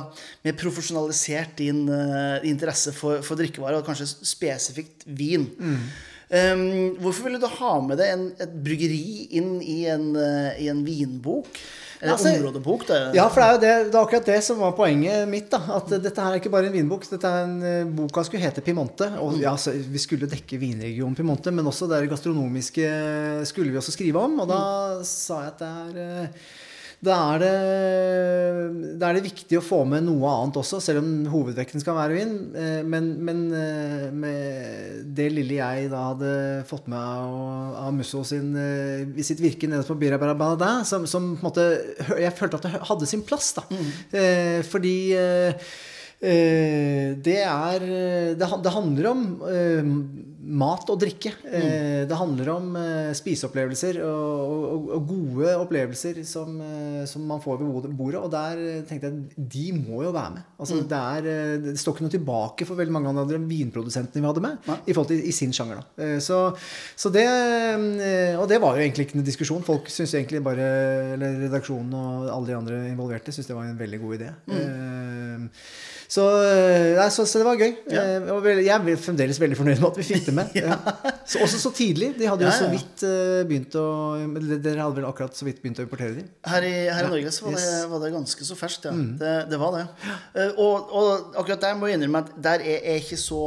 [0.43, 5.47] mer profesjonalisert din uh, interesse for, for drikkevarer, og kanskje spesifikt vin.
[6.33, 10.67] Um, hvorfor ville du ha med deg en, et bryggeri inn i en, uh, i
[10.73, 11.63] en vinbok?
[12.11, 12.87] Altså, områdebok?
[12.89, 12.97] Det.
[13.15, 15.51] Ja, for det er jo det, det er akkurat det som var poenget mitt.
[15.53, 17.07] da, At dette her er ikke bare en vinbok.
[17.11, 19.07] dette er en, eh, Boka skulle hete Piemonte.
[19.23, 23.93] og ja, så Vi skulle dekke vinregionen Piemonte, men også det gastronomiske skulle vi også
[23.95, 24.41] skrive om.
[24.41, 24.61] Og da
[25.07, 26.29] sa jeg at det er eh,
[27.03, 27.55] da er det,
[29.01, 32.15] da er det viktig å få med noe annet også, selv om hovedvekten skal være
[32.15, 32.35] vin.
[32.55, 36.33] Eh, Men, men eh, med det lille jeg da hadde
[36.69, 41.09] fått med av, av Musso sin, eh, i sitt virke nede på Bira Barabada, som,
[41.11, 41.67] som på en måte
[42.23, 43.67] Jeg følte at det hadde sin plass, da.
[43.73, 44.63] Mm.
[44.71, 44.97] Fordi
[46.23, 47.87] det er
[48.39, 49.23] det, handler om
[50.43, 51.31] mat og drikke.
[51.47, 54.41] Eh, det handler om eh, spiseopplevelser og,
[54.75, 58.19] og, og gode opplevelser som, eh, som man får ved bordet.
[58.23, 60.49] Og der tenkte jeg de må jo være med.
[60.59, 64.23] Altså, det, er, det står ikke noe tilbake for veldig mange av de andre vinprodusentene
[64.25, 64.59] vi hadde med.
[64.67, 64.79] Nei.
[64.87, 65.85] I forhold til i sin sjanger.
[65.97, 66.41] Eh, Så,
[66.97, 67.27] så det
[68.39, 69.63] Og det var jo egentlig ikke noen diskusjon.
[69.67, 70.67] Folk syntes egentlig bare
[71.15, 74.33] Eller redaksjonen og alle de andre involverte syntes det var en veldig god idé.
[74.59, 75.49] Eh,
[76.13, 77.71] Så, eh, nei, så, så det var gøy.
[77.89, 78.03] Ja.
[78.21, 80.51] Eh, jeg er fremdeles veldig fornøyd med at vi fikk det med.
[80.61, 80.77] ja.
[81.25, 82.11] så, også så tidlig.
[82.19, 83.87] De hadde jo så vidt eh, begynt å
[84.53, 86.29] Dere hadde vel akkurat så vidt begynt å importere dem?
[86.45, 87.79] Her i, her i Norge så var det, yes.
[87.87, 87.95] Mm.
[87.95, 88.93] var det ganske så ferskt, ja.
[89.23, 89.87] Det, det var det.
[90.51, 93.41] Og, og akkurat der må jeg innrømme at der er jeg ikke så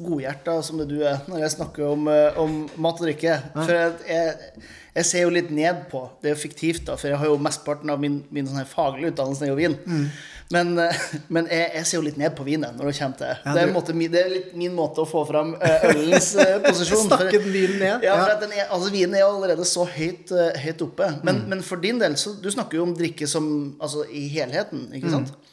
[0.00, 2.10] godhjerta som det du er når jeg snakker om,
[2.42, 3.38] om mat og drikke.
[3.54, 7.12] For at jeg, jeg ser jo litt ned på Det er jo fiktivt, da, for
[7.12, 9.78] jeg har jo mesteparten av min, min sånn her faglige utdannelse jo vin.
[9.86, 10.06] Mm.
[10.50, 10.96] Men, eh,
[11.30, 13.62] men jeg, jeg ser jo litt ned på vinen når det kommer til Ja, det.
[13.62, 17.04] Er måte, det er litt min måte å få fram eh, ølens eh, posisjon.
[17.06, 18.02] For- Snakke den vinen ned.
[18.08, 20.32] Ja, for er, altså Vinen er allerede så høyt,
[20.64, 21.10] høyt oppe.
[21.22, 21.46] Men, Mm.
[21.54, 23.46] men for din del, så du snakker jo om drikke som
[23.80, 24.96] Altså i helheten, Mm.
[24.98, 25.30] ikke sant?
[25.30, 25.46] Mm.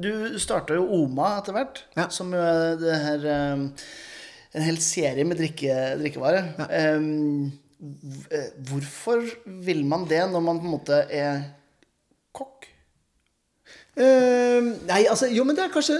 [0.00, 2.08] Du starta jo Oma etter hvert, Ja.
[2.08, 3.26] som jo er det her
[4.54, 6.46] En hel serie med drikke, drikkevarer.
[6.58, 6.66] Ja.
[8.32, 9.22] eh, Hvorfor
[9.66, 11.42] vil man det når man på en måte er?
[13.98, 15.96] Eh, nei, altså Jo, men det er kanskje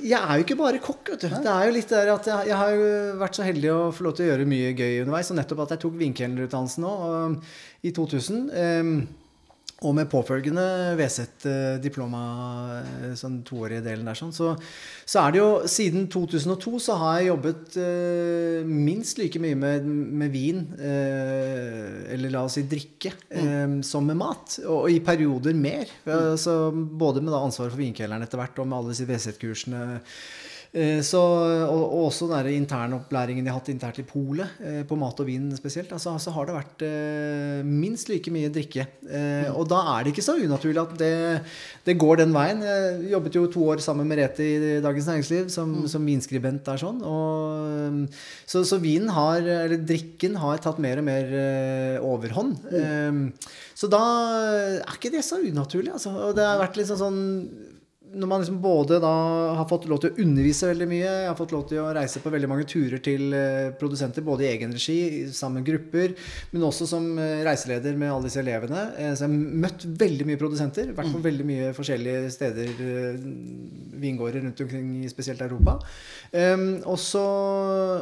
[0.00, 1.28] Jeg er jo ikke bare kokk, vet du.
[1.44, 2.86] Det er jo litt der at jeg, jeg har jo
[3.20, 5.32] vært så heldig å få lov til å gjøre mye gøy underveis.
[5.34, 7.36] Og nettopp at jeg tok vinkelnerutdannelsen nå og,
[7.84, 8.40] i 2000.
[8.56, 8.94] eh,
[9.82, 10.64] og med påfølgende
[10.98, 12.22] VZ-diploma,
[12.78, 14.52] eh, sånn toårige delen der, sånn, så,
[15.04, 19.88] så er det jo Siden 2002 så har jeg jobbet eh, minst like mye med,
[20.22, 24.58] med vin, eh, eller la oss si drikke, eh, som med mat.
[24.66, 25.90] Og, og i perioder mer.
[26.06, 29.84] Altså, både med da ansvaret for vinkelleren etter hvert, og med alle disse VZ-kursene.
[30.72, 34.96] Eh, Så, og, og også den internopplæringen jeg har hatt internt i polet, eh, på
[34.96, 38.86] mat og vin spesielt, altså, så har det vært eh, minst like mye drikke.
[39.04, 41.12] Eh, og da er det ikke så unaturlig at det,
[41.84, 42.64] det går den veien.
[42.64, 46.80] Jeg jobbet jo to år sammen med Rete i Dagens Næringsliv som, som vinskribent der
[46.80, 47.04] sånn.
[47.04, 48.08] Og,
[48.48, 51.36] så, så vinen har, eller drikken har tatt mer og mer
[52.00, 52.56] overhånd.
[52.72, 54.02] Eh, så da
[54.80, 56.16] er ikke det så unaturlig, altså.
[56.30, 57.22] Og det har vært litt sånn sånn
[58.12, 59.10] når man liksom både da
[59.56, 62.20] har fått lov til å undervise veldig mye, jeg har fått lov til å reise
[62.22, 64.96] på veldig mange turer til eh, produsenter, både i egen regi,
[65.32, 66.14] sammen med grupper,
[66.52, 68.84] men også som eh, reiseleder med alle disse elevene.
[68.98, 72.74] Eh, Så jeg har møtt veldig mye produsenter, vært på veldig mye forskjellige steder,
[74.02, 75.78] vingårder rundt omkring i spesielt Europa.
[76.32, 77.22] Um, og, så,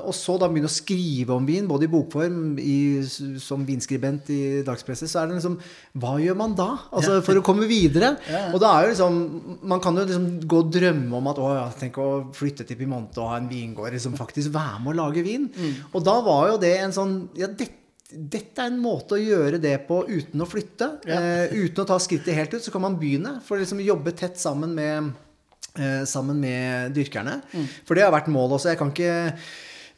[0.06, 2.78] og så da begynne å skrive om vin, både i bokform, i,
[3.42, 5.58] som vinskribent i dagspresset, så er det liksom
[6.00, 6.68] Hva gjør man da?
[6.94, 8.12] Altså For å komme videre.
[8.52, 9.18] Og da er jo liksom
[9.66, 12.78] Man kan jo liksom gå og drømme om at å ja, tenk å flytte til
[12.80, 15.48] Piemonte og ha en vingård Liksom faktisk være med å lage vin.
[15.92, 17.78] Og da var jo det en sånn Ja, dette
[18.10, 20.88] dette er en måte å gjøre det på uten å flytte.
[21.06, 21.18] Ja.
[21.46, 23.36] Eh, uten å ta skrittet helt ut, så kan man begynne.
[23.46, 25.12] For liksom jobbe tett sammen med,
[25.78, 27.40] eh, sammen med dyrkerne.
[27.86, 28.72] For det har vært målet også.
[28.72, 29.38] Jeg kan ikke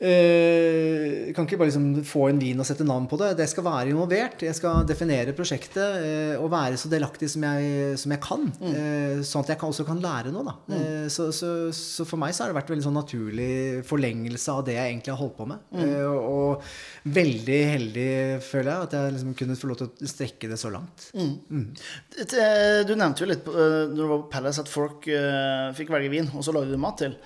[0.02, 3.32] eh, kan ikke bare liksom få en vin og sette navn på det.
[3.38, 4.42] Det skal være involvert.
[4.44, 8.48] Jeg skal definere prosjektet eh, og være så delaktig som jeg, som jeg kan.
[8.72, 10.46] Eh, sånn at jeg kan, også kan lære noe.
[10.48, 10.56] Da.
[10.78, 13.52] Eh, så, så, så for meg så har det vært veldig sånn naturlig
[13.88, 15.68] forlengelse av det jeg egentlig har holdt på med.
[15.72, 15.88] Mm.
[16.06, 18.08] og, og veldig heldig,
[18.46, 21.08] føler jeg, at jeg liksom kunne få lov til å strekke det så langt.
[21.12, 25.72] Et, eh, Du nevnte jo litt eh, når du var på Palace at folk eh,
[25.76, 27.16] fikk velge vin, og så lagde du mat til.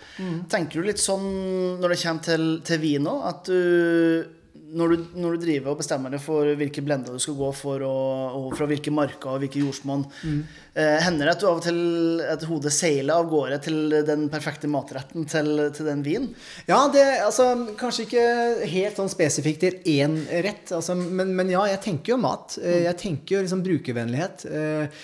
[0.52, 1.26] Tenker du litt sånn
[1.80, 4.32] når det kommer til, til vin òg, at du
[4.76, 7.82] når du, når du driver og bestemmer deg for hvilke blender du skal gå for,
[7.86, 10.02] og, og fra hvilke marker og hvilke jordsmonn,
[10.74, 11.78] eh, hender det at du av og til
[12.34, 16.32] at hodet seiler av gårde til den perfekte matretten til, til den vinen?
[16.66, 17.46] Ja, det, altså,
[17.78, 18.26] kanskje ikke
[18.72, 22.58] helt sånn spesifikt til én rett, altså, men, men ja, jeg tenker jo mat.
[22.58, 24.48] Eh, Jeg tenker jo liksom brukervennlighet.
[24.50, 25.00] Eh,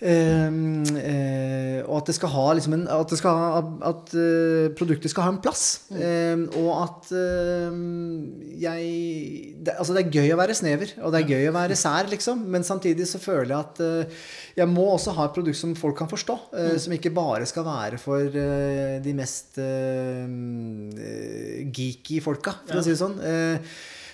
[0.00, 3.60] eh, og at, det skal ha liksom en, at, det skal ha,
[3.90, 5.64] at eh, produktet skal ha en plass.
[5.92, 7.70] Eh, og at eh,
[8.62, 8.80] jeg
[9.60, 12.08] det, Altså, det er gøy å være snever, og det er gøy å være sær,
[12.12, 12.46] liksom.
[12.52, 14.24] Men samtidig så føler jeg at eh,
[14.62, 16.36] jeg må også ha et produkt som folk kan forstå.
[16.54, 16.78] Mm.
[16.80, 18.40] Som ikke bare skal være for
[19.04, 19.60] de mest
[21.76, 23.16] geeky folka, for å si det sånn.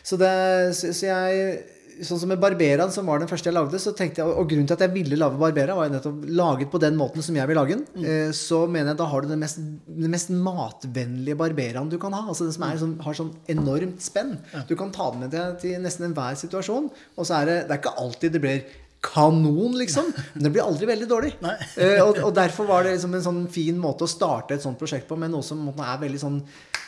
[0.06, 0.34] Så, det,
[0.78, 4.20] så, så jeg Sånn som med Barberaen, som var den første jeg lagde, så tenkte
[4.20, 7.24] jeg, og grunnen til at jeg ville lage Barbera, var nettopp laget på den måten
[7.24, 7.84] som jeg vil lage den.
[7.96, 8.32] Mm.
[8.36, 12.24] Så mener jeg da har du den mest, den mest matvennlige Barberaen du kan ha.
[12.28, 14.36] Altså den som er, som har sånn enormt spenn.
[14.68, 16.90] Du kan ta den med deg til nesten enhver situasjon.
[17.16, 18.66] Og så er det, det er ikke alltid det blir
[19.06, 20.12] kanon, liksom.
[20.34, 21.34] Men det blir aldri veldig dårlig.
[21.76, 24.78] Eh, og, og derfor var det liksom en sånn fin måte å starte et sånt
[24.80, 26.40] prosjekt på, med noe som er veldig sånn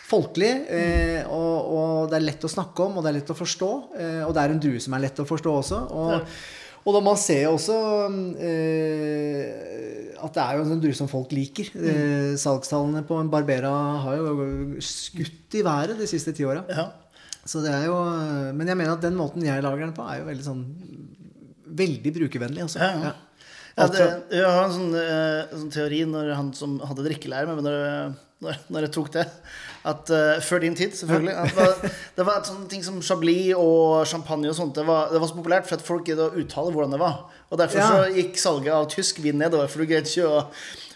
[0.08, 0.52] folkelig.
[0.72, 3.72] Eh, og, og det er lett å snakke om, og det er lett å forstå.
[3.98, 5.80] Eh, og det er en drue som er lett å forstå også.
[5.98, 6.38] Og,
[6.84, 7.76] og da man ser jo også
[8.40, 11.70] eh, at det er jo en sånn drue som folk liker.
[11.76, 13.74] Eh, salgstallene på en Barbera
[14.06, 16.64] har jo skutt i været de siste ti åra.
[16.72, 16.88] Ja.
[17.48, 17.94] Så det er jo
[18.52, 20.66] Men jeg mener at den måten jeg lager den på, er jo veldig sånn
[21.78, 22.64] Veldig brukervennlig.
[22.64, 22.80] Også.
[22.80, 23.14] Ja, ja.
[23.78, 27.60] Ja, det, jeg har en sånn, eh, sånn teori når han som hadde drikkelære med
[27.60, 29.24] meg, når, når, når jeg tok det
[29.84, 31.34] at uh, Før din tid, selvfølgelig.
[31.44, 34.74] Det, var, det var et sånne ting som chablis og champagne og sånt.
[34.74, 37.24] Det var, det var så populært for at folk greide å uttale hvordan det var.
[37.50, 37.88] Og derfor Ja.
[37.88, 40.42] så gikk salget av tysk vin nedover, for du greide ikke å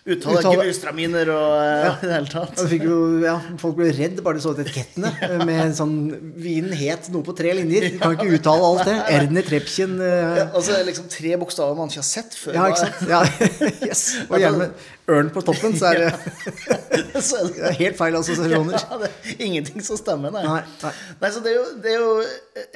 [0.02, 1.90] uttale Uttale- gebustraminer og eh, Ja.
[1.94, 2.62] i det hele tatt.
[2.74, 5.12] Jo, ja, folk ble redd bare de så etikettene.
[5.22, 5.94] eh, Med sånn
[6.42, 7.86] Vinen het noe på tre linjer.
[7.94, 8.96] Du kan ikke uttale alt det.
[9.14, 10.08] Erner Trepchen uh...
[10.40, 12.58] Ja, altså liksom tre bokstaver man ikke har sett før.
[12.58, 13.06] Ja, ikke sant?
[13.08, 13.22] Ja,
[13.92, 14.02] yes.
[14.26, 14.72] Og gjerne
[15.16, 16.10] ørn på toppen, så er det,
[17.28, 18.76] så er det helt feil assosiasjoner.
[18.80, 20.42] ja, det er ingenting som stemmer, nei.
[20.46, 20.92] Nei, nei.
[21.22, 22.10] Nei, så det er jo, det er jo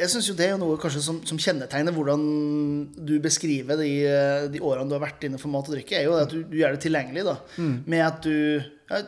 [0.02, 2.24] Jeg syns jo det er jo noe kanskje som, som kjennetegner hvordan
[2.96, 3.90] du beskriver de,
[4.52, 6.58] de årene du har vært inne for mat og drikke, er jo at du, du
[6.60, 7.26] gjør det tilgjengelig.
[7.26, 7.36] da
[7.86, 8.36] Med at du
[8.90, 9.02] ja,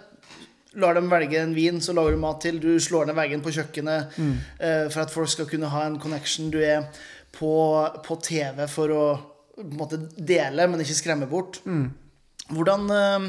[0.79, 2.61] lar dem velge en vin, så lager du mat til.
[2.62, 6.51] Du slår ned veggen på kjøkkenet eh, for at folk skal kunne ha en connection.
[6.53, 6.87] Du er
[7.35, 7.53] på,
[8.05, 9.07] på TV for å
[9.59, 11.57] på en måte dele, men ikke skremme bort.
[12.55, 13.29] Hvordan eh,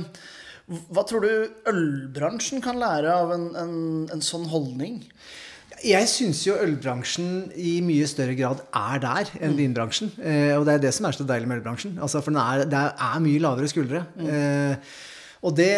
[0.93, 1.31] Hva tror du
[1.69, 3.77] ølbransjen kan lære av en, en,
[4.13, 5.01] en sånn holdning?
[5.85, 10.11] Jeg syns jo ølbransjen i mye større grad er der enn vinbransjen.
[10.17, 11.95] Eh, og det er det som er så deilig med ølbransjen.
[12.03, 14.03] Altså, for den er, det er, mye lavere skuldre.
[14.19, 14.91] Eh,
[15.39, 15.71] og det,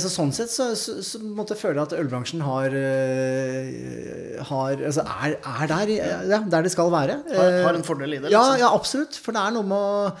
[0.00, 5.04] så sånn sett så, så, så måtte jeg føle at ølbransjen har, eh, har altså
[5.04, 5.92] er, er der,
[6.32, 7.18] ja, der det skal være.
[7.28, 8.32] Har, har en fordel i det?
[8.32, 8.62] ja, liksom.
[8.64, 9.20] ja, absolutt.
[9.20, 10.12] For det er noe med å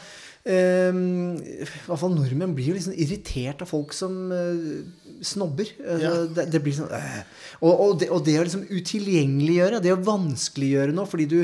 [0.48, 5.68] I hvert fall nordmenn blir jo liksom irritert av folk som eh, snobber.
[5.82, 6.12] Altså, Ja.
[6.38, 7.18] det, det blir sånn øh.
[7.60, 11.38] og, og, det, og det å liksom utilgjengeliggjøre, det å vanskeliggjøre noe fordi du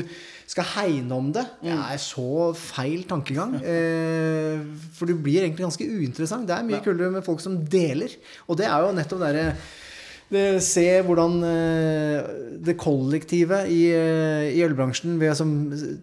[0.49, 3.55] skal hegne om det, det er så feil tankegang.
[3.65, 4.61] Eh,
[4.95, 6.45] for du blir egentlig ganske uinteressant.
[6.47, 8.13] Det er mye kulere med folk som deler.
[8.47, 9.47] Og det er jo nettopp derre
[10.33, 12.29] Se hvordan eh,
[12.65, 15.45] det kollektive i, eh, i ølbransjen ved å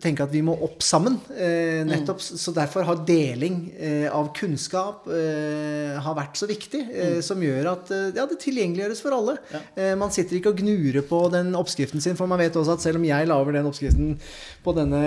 [0.02, 1.18] tenke at vi må opp sammen.
[1.34, 3.72] Eh, nettopp, Så derfor har deling
[4.12, 6.84] av kunnskap har vært så viktig.
[6.86, 7.22] Mm.
[7.24, 9.36] Som gjør at ja, det tilgjengeliggjøres for alle.
[9.74, 12.84] Eh, man sitter ikke og gnurer på den oppskriften sin, for man vet også at
[12.84, 14.14] selv om jeg lager den oppskriften
[14.62, 15.02] på denne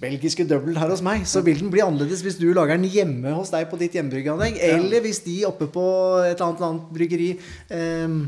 [0.00, 3.32] belgiske double her hos meg, så vil den bli annerledes hvis du lager den hjemme
[3.36, 5.86] hos deg på ditt hjemmebryggeanlegg, eller hvis de oppe på
[6.24, 7.30] et eller annet, annet bryggeri
[7.74, 8.18] eh,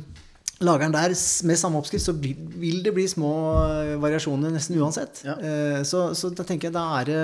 [0.61, 1.15] lager den der
[1.49, 5.23] med samme oppskrift, så blir, vil det bli små eh, variasjoner nesten uansett.
[5.25, 5.37] Ja.
[5.39, 7.23] Eh, så, så da tenker jeg da er det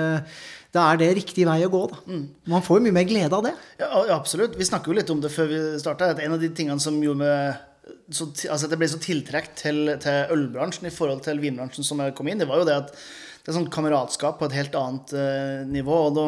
[0.75, 1.79] da er det riktig vei å gå.
[1.89, 2.17] da.
[2.51, 3.53] Man får jo mye mer glede av det.
[3.79, 4.57] Ja, absolutt.
[4.59, 6.11] Vi snakket jo litt om det før vi starta.
[6.21, 7.63] En av de tingene som gjorde meg
[8.11, 12.03] så, altså at jeg ble så tiltrukket til, til ølbransjen i forhold til vinbransjen som
[12.03, 12.93] jeg kom inn, det var jo det at
[13.47, 16.01] det er sånn kameratskap på et helt annet uh, nivå.
[16.09, 16.23] Og da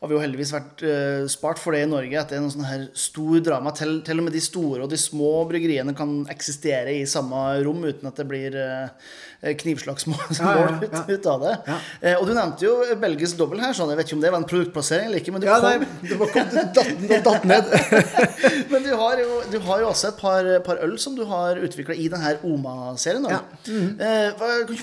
[0.00, 2.54] har vi jo heldigvis vært uh, spart for det i Norge, at det er noe
[2.54, 3.72] sånn her stor drama.
[3.74, 7.82] Til, til og med de store og de små bryggeriene kan eksistere i samme rom
[7.82, 8.92] uten at det blir uh,
[9.40, 11.14] knivslagsmål Ja, ja, ut, ja.
[11.14, 11.54] ut av det.
[12.00, 14.42] Eh, og du nevnte jo belgisk dobbel her, sånn, jeg vet ikke om det var
[14.42, 17.70] en produktplassering eller ikke, men du Ja, kom nei, du kom, du datt, datt ned.
[18.72, 21.60] men du har, jo, du har jo også et par, par øl som du har
[21.62, 23.28] utvikla i denne Oma-serien.
[23.30, 23.42] Ja.
[23.68, 23.98] Mm.
[23.98, 24.78] -hmm.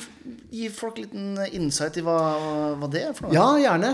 [0.50, 2.18] gi folk en liten insight i hva,
[2.80, 3.36] hva det er for noe?
[3.36, 3.92] Ja, gjerne.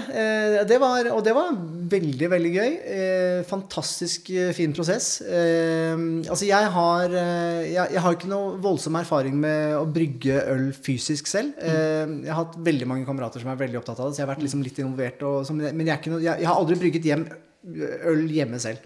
[0.67, 1.53] Det var, og det var
[1.91, 2.71] veldig, veldig gøy.
[2.95, 5.21] Eh, fantastisk eh, fin prosess.
[5.21, 5.93] Eh,
[6.25, 10.69] altså, jeg har, eh, jeg, jeg har ikke noe voldsom erfaring med å brygge øl
[10.75, 11.57] fysisk selv.
[11.61, 14.27] Eh, jeg har hatt veldig mange kamerater som er veldig opptatt av det, så jeg
[14.27, 15.25] har vært liksom litt involvert.
[15.27, 17.27] Og, men jeg, noe, jeg, har aldri brygget hjem
[18.11, 18.85] øl hjemme selv.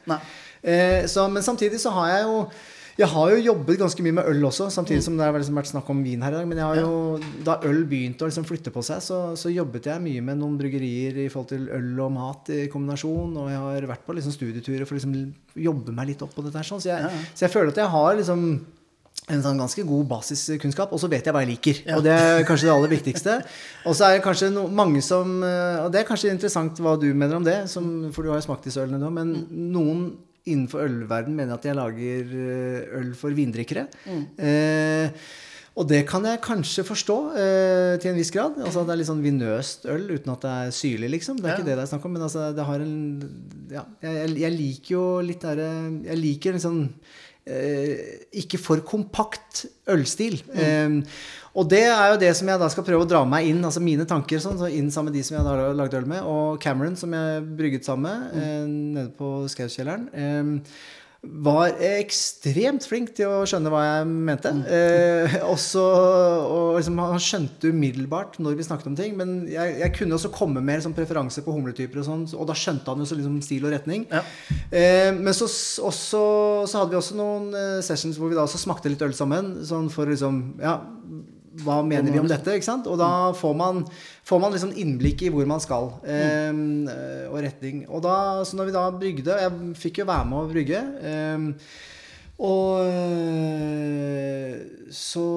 [0.61, 2.39] Eh, så, men samtidig så har jeg jo
[2.95, 5.67] Jeg har jo jobbet ganske mye med øl også, samtidig som det har liksom vært
[5.67, 6.45] snakk om vin her i dag.
[6.47, 6.91] Men jeg har jo,
[7.43, 10.55] da øl begynte å liksom flytte på seg, så, så, jobbet jeg mye med noen
[10.59, 13.35] bryggerier i forhold til øl og mat i kombinasjon.
[13.41, 15.17] Og jeg har vært på liksom studieturer for å liksom
[15.67, 16.69] jobbe meg litt opp på dette her.
[16.69, 16.79] Sånn.
[16.85, 17.27] Så, jeg, ja.
[17.35, 18.47] så jeg føler at jeg har liksom
[19.33, 21.81] en sånn ganske god basiskunnskap, og så vet jeg hva jeg liker.
[21.83, 21.97] Ja.
[21.97, 23.39] Og det er kanskje det aller viktigste.
[23.89, 26.95] Og så er det kanskje no, mange som eh, Og det er kanskje interessant hva
[27.01, 29.65] du mener om det, som, for du har jo smakt disse ølene nå, men mm.
[29.73, 30.05] noen
[30.45, 33.87] innenfor ølverden mener at jeg lager eh, øl for vindrikkere.
[34.05, 34.23] Mm.
[34.37, 35.27] Eh,
[35.75, 38.55] og det kan jeg kanskje forstå eh, til en viss grad.
[38.63, 41.41] Altså Det er litt sånn vinøst øl uten at det er syrlig, liksom.
[41.41, 41.57] Det er ja.
[41.59, 42.15] ikke det det er snakk om.
[42.15, 42.97] Men altså, det har en
[43.73, 45.69] Ja, jeg, jeg liker jo litt derre
[46.05, 46.83] Jeg liker liksom
[47.45, 50.39] Eh, ikke for kompakt ølstil.
[50.49, 50.61] Mm.
[50.61, 53.63] Eh, og det er jo det som jeg da skal prøve å dra meg inn,
[53.63, 56.27] altså mine tanker sånn, så inn sammen med de som jeg har lagd øl med,
[56.27, 58.43] og Cameron, som jeg brygget sammen med mm.
[58.43, 58.67] eh,
[58.99, 60.09] nede på Skauskjelleren.
[60.11, 60.75] Eh,
[61.25, 64.51] var ekstremt flink til å skjønne hva jeg mente.
[64.53, 64.61] Mm.
[64.77, 69.15] Eh, også, og liksom, han skjønte umiddelbart når vi snakket om ting.
[69.19, 72.57] Men jeg, jeg kunne også komme med liksom, preferanse på humletyper, og sånn, og da
[72.57, 74.07] skjønte han jo så liksom, stil og retning.
[74.11, 74.23] Ja.
[74.69, 75.49] Eh, men så,
[75.87, 76.25] også,
[76.67, 79.55] så, hadde vi også noen eh, sessions hvor vi da også smakte litt øl sammen.
[79.65, 80.79] Sånn for liksom Ja,
[81.63, 82.57] hva mener vi om dette?
[82.57, 82.87] ikke sant?
[82.91, 83.83] Og da får man,
[84.27, 86.61] får man liksom innblikk i hvor man skal, eh,
[87.29, 87.83] og retning.
[87.87, 90.85] Og da, så når vi da brygde Jeg fikk jo være med å brygge.
[91.11, 91.51] Eh,
[92.35, 94.55] og eh,
[94.91, 95.27] så,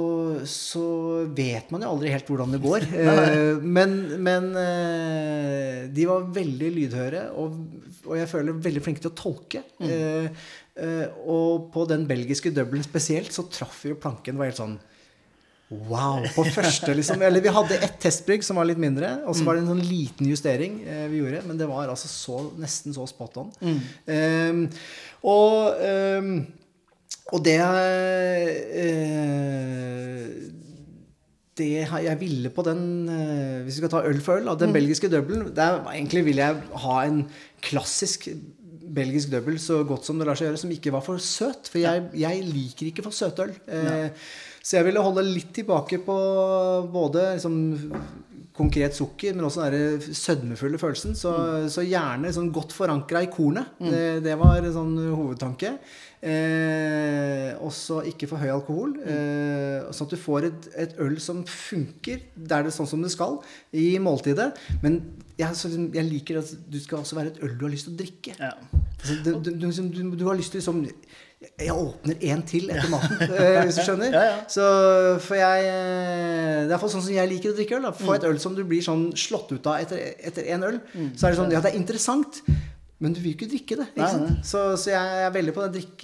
[0.51, 0.87] så,
[1.31, 2.87] vet man jo aldri helt hvordan det går.
[2.99, 7.55] Eh, men, men eh, de var veldig lydhøre, og,
[8.03, 9.63] og, jeg føler veldig flinke til å tolke.
[9.79, 10.29] Mm.
[11.31, 14.39] Og på den belgiske Dublin spesielt så traff jo planken.
[14.39, 14.77] var helt sånn
[15.69, 16.23] Wow!
[16.33, 17.23] På første, liksom.
[17.23, 19.85] Eller vi hadde ett testbrygg som var litt mindre, og så var det en sånn
[19.85, 21.43] liten justering eh, vi gjorde.
[21.49, 23.51] Men det var altså så, nesten så spot on.
[23.61, 23.81] Mm.
[24.09, 24.63] Um,
[25.29, 25.83] og,
[26.23, 26.31] um,
[27.35, 27.75] og det uh,
[31.59, 34.77] det jeg ville på den uh, Hvis vi skal ta øl for øl, den mm.
[34.77, 37.25] belgiske double der Egentlig ville jeg ha en
[37.65, 38.29] klassisk
[38.95, 41.69] belgisk double så godt som det lar seg gjøre, som ikke var for søt.
[41.69, 43.53] For jeg, jeg liker ikke for søtøl.
[43.69, 44.09] Uh,
[44.69, 46.15] så jeg ville holde litt tilbake på
[46.93, 47.55] både liksom,
[48.59, 51.15] konkret sukker, men også den sødmefulle følelsen.
[51.17, 51.69] Så, mm.
[51.73, 53.71] så gjerne sånn godt forankra i kornet.
[53.79, 53.89] Mm.
[53.95, 55.73] Det, det, var sånn hovedtanke.
[56.19, 58.93] Eh, også ikke for høy alkohol.
[58.99, 59.07] Mm.
[59.15, 63.07] Eh, sånn at du får et, et, øl som funker der det er sånn som
[63.07, 63.39] det skal
[63.73, 64.51] i måltidet.
[64.85, 65.01] Men
[65.39, 67.97] jeg, så, jeg, liker at du skal også være et øl du har lyst til
[67.97, 68.37] å drikke.
[68.37, 68.53] Ja.
[68.99, 70.85] Altså, du, du, du, du, har lyst til liksom
[71.39, 74.15] jeg åpner en til etter maten, eh, hvis du skjønner.
[74.15, 74.39] Ja, ja.
[74.51, 74.65] Så
[75.23, 77.87] for jeg eh, Det er iallfall sånn som jeg liker å drikke øl.
[77.87, 77.93] Da.
[77.95, 78.31] Få et mm.
[78.33, 80.81] øl som du blir sånn slått ut av etter, etter en øl.
[80.95, 81.13] Mm.
[81.15, 82.41] Så er det sånn Ja, det er interessant.
[82.99, 83.87] Men du vil ikke drikke det.
[83.95, 84.47] Ikke nei, nei.
[84.47, 86.03] Så, så, jeg er veldig på den drikk,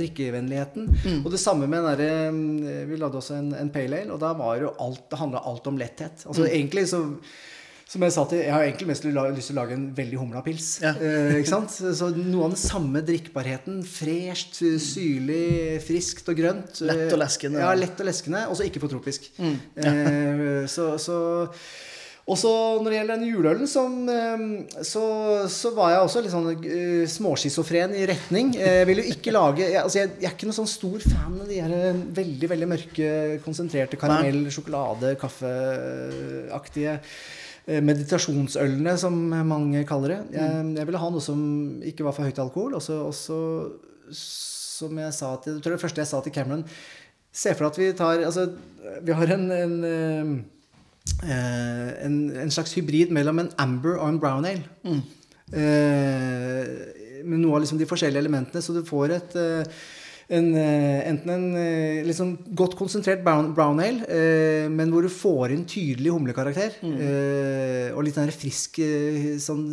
[0.00, 0.86] drikkevennligheten.
[0.94, 1.18] Mm.
[1.20, 4.22] Og det samme med den derre mm, Vi lagde også en, en pale ale, og
[4.22, 6.24] da var jo alt Det handla alt om letthet.
[6.24, 6.48] Altså mm.
[6.54, 7.02] egentlig så
[7.86, 10.42] som jeg sa til, jeg har egentlig mest lyst til å lage en veldig humla
[10.42, 10.72] pils.
[10.82, 10.90] Ja.
[10.98, 11.70] Eh, ikke sant?
[11.70, 13.78] Så noe av den samme drikkbarheten.
[13.86, 16.80] Fresht, syrlig, friskt og grønt.
[16.82, 17.62] Lett og leskende.
[17.62, 18.42] Ja, lett og leskende.
[18.50, 19.30] Og så ikke for tropisk.
[19.38, 19.58] Mm.
[19.78, 19.92] Ja.
[19.92, 21.20] Eh, så, så
[22.26, 22.50] og så
[22.82, 25.04] når det gjelder den juleølen, så, eh, så,
[25.46, 28.50] så, var jeg også litt sånn uh, småschizofren i retning.
[28.58, 31.38] Jeg vil jo ikke lage jeg, altså jeg, jeg, er ikke noen sånn stor fan
[31.38, 33.10] av de her eh, veldig veldig mørke,
[33.46, 37.10] konsentrerte karamell-, sjokolade-, kaffeaktige Eh,
[37.66, 39.16] meditasjonsølene, som
[39.48, 40.18] mange kaller det.
[40.36, 40.68] Jeg, mm.
[40.78, 41.40] jeg, ville ha noe som
[41.82, 42.76] ikke var for høyt alkohol.
[42.78, 43.38] Og så,
[44.14, 46.62] som jeg sa til, jeg tror det første jeg sa til Cameron
[47.36, 48.46] Se for deg at vi tar altså,
[49.04, 49.74] Vi har en, en,
[51.26, 54.64] eh, en, en, slags hybrid mellom en amber og en brown ale.
[54.86, 55.02] Mm.
[55.52, 56.70] Eh,
[57.26, 58.62] med noe av liksom de forskjellige elementene.
[58.64, 59.84] Så du får et eh,
[60.28, 61.46] en, eh, enten en
[62.06, 66.78] liksom sånn godt konsentrert brown, brown ale, eh, men hvor du får inn tydelig humlekarakter.
[66.82, 66.96] Mm.
[66.98, 69.64] Eh, og litt den frisk eh, sånn,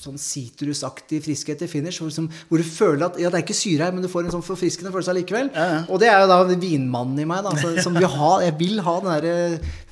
[0.00, 1.98] sånn sitrusaktig friskhet i finish.
[2.02, 4.28] Hvor, som, hvor, du føler at ja, det er ikke syre her, men du får
[4.28, 5.52] en sånn forfriskende følelse allikevel.
[5.54, 5.84] Ja, ja.
[5.88, 8.82] Og det er jo da vinmannen i meg, da, så, som vil ha, jeg vil
[8.86, 9.38] ha den derre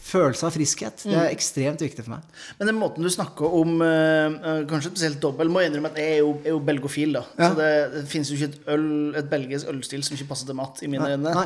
[0.08, 1.04] følelse av friskhet.
[1.04, 1.34] Det er mm.
[1.36, 2.40] ekstremt viktig for meg.
[2.58, 6.16] Men den måten du snakker om, uh, kanskje spesielt dobbel, må jeg innrømme at jeg
[6.16, 7.14] er jo, er jo belgofil.
[7.18, 7.24] da.
[7.36, 7.50] Ja.
[7.50, 8.88] Så det, det, finnes jo ikke et, øl,
[9.20, 11.36] et belgisk ølstil som ikke passer til mat, i mine øyne.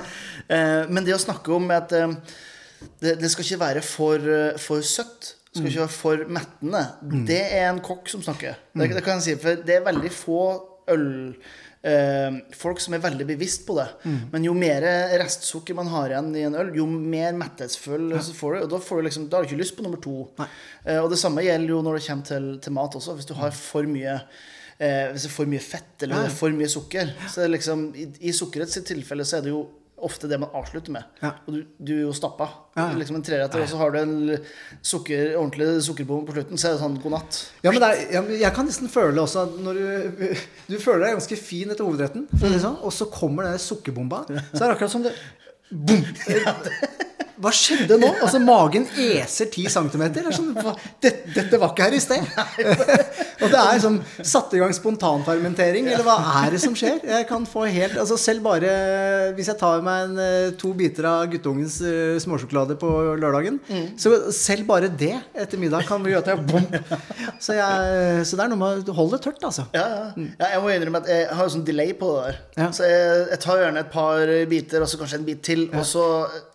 [0.46, 2.16] Uh, men det å snakke om at uh,
[3.02, 4.32] det, det, skal ikke være for,
[4.62, 5.34] for søtt.
[5.52, 5.68] Skal mm.
[5.68, 6.86] ikke være for mettende.
[7.04, 7.24] Mm.
[7.28, 8.56] Det er en kokk som snakker.
[8.72, 8.94] Det, mm.
[8.96, 10.44] det, kan jeg si, For det er veldig få
[10.90, 11.60] øl eh,
[12.54, 13.88] folk som er veldig bevisst på det.
[14.06, 14.18] Mm.
[14.30, 14.84] Men jo mer
[15.18, 18.20] restsukker man har igjen i en øl, jo mer metthetsfull ja.
[18.22, 18.58] får du.
[18.62, 20.14] Og da, får du liksom, da har du ikke lyst på nummer to.
[20.84, 23.16] Eh, og det samme gjelder jo når det kommer til, til mat også.
[23.18, 24.14] Hvis du har for mye
[24.78, 26.32] eh, Hvis det er for mye fett eller Ja.
[26.38, 27.10] for mye sukker.
[27.26, 29.64] Så er det liksom, i, I sukkerets tilfelle så er det jo
[30.06, 31.06] ofte det man avslutter med.
[31.22, 31.32] Ja.
[31.46, 32.48] Og du, du er jo stappa.
[32.76, 32.88] Ja.
[32.96, 34.14] Liksom en treretter, og så har du en
[34.80, 37.40] sukker, ordentlig sukkerbom på slutten, så er det sånn god natt.
[37.64, 39.86] Ja, men er, ja, jeg kan nesten føle også at når du
[40.72, 44.24] Du føler deg ganske fin etter hovedretten, det sånn, og så kommer den sukkerbomba.
[44.28, 45.14] Så er det akkurat som det
[45.72, 46.02] Bom!
[47.40, 48.08] Hva skjedde nå?
[48.22, 50.04] Altså, magen eser 10 cm.
[50.12, 50.52] Det sånn,
[51.02, 52.26] dette, dette var ikke her i sted.
[53.42, 57.00] og det er sånn Satt i gang spontanfermentering, eller hva er det som skjer?
[57.06, 58.70] Jeg kan få helt Altså selv bare
[59.36, 62.88] Hvis jeg tar meg en, eh, to biter av guttungens uh, småsjokolade på
[63.20, 63.58] lørdagen,
[64.00, 66.66] så selv bare det etter middag kan gjøre at jeg bom.
[67.42, 69.64] Så, jeg, så det er noe med å holde det tørt, altså.
[69.74, 70.26] Ja, ja.
[70.38, 72.38] ja, jeg må innrømme at jeg har jo sånn delay på det der.
[72.60, 72.68] Ja.
[72.76, 75.64] Så jeg, jeg tar gjerne et par biter, og så kanskje en bit til.
[75.72, 76.04] Og så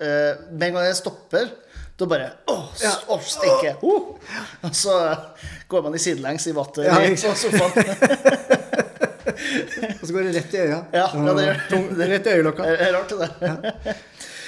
[0.04, 1.50] eh, Med en gang jeg stopper,
[1.98, 2.92] da bare åh, Ja.
[3.14, 3.76] åh stikke!
[3.82, 4.16] Oh.
[4.68, 4.94] Og så
[5.72, 7.74] går man i sidelengs i vatter Ja, på sofaen.
[10.02, 10.78] Og så går det rett i øya.
[10.94, 12.68] Ja, ja, det gjør det rett i øyelokka.
[12.68, 13.98] Det er rart, det der.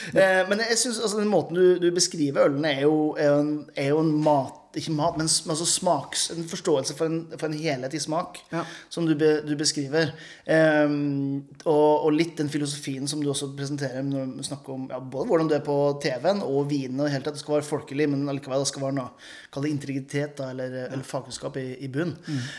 [0.10, 3.40] Eh, Men jeg synes, altså, den måten du, du beskriver ølene, er jo, er jo,
[3.44, 7.24] en, er jo en mat Ikke mat, men s- altså smaks, en forståelse for en,
[7.40, 8.62] for en helhet i smak, Ja.
[8.94, 10.12] som du, be, du beskriver.
[10.46, 15.00] Um, og, og litt den filosofien som du også presenterer når du snakker om ja,
[15.02, 17.00] både hvordan du er på TV-en og vinen.
[17.02, 19.10] og helt at Det skal være folkelig, men allikevel det skal være noe
[19.50, 22.12] Kall det integritet da, eller, eller fagkunnskap i, i bunn.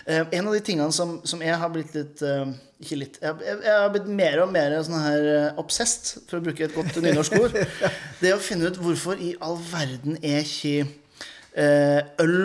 [0.07, 2.51] Eh, en av de tingene som, som jeg har blitt litt uh,
[2.83, 3.21] Ikke litt.
[3.23, 6.67] Jeg, jeg, jeg har blitt mer og mer sånn her eh, obsessed, for å bruke
[6.67, 7.55] et godt nynorsk ord.
[8.21, 10.89] Det er å finne ut hvorfor i all verden er ikke
[11.57, 12.37] øl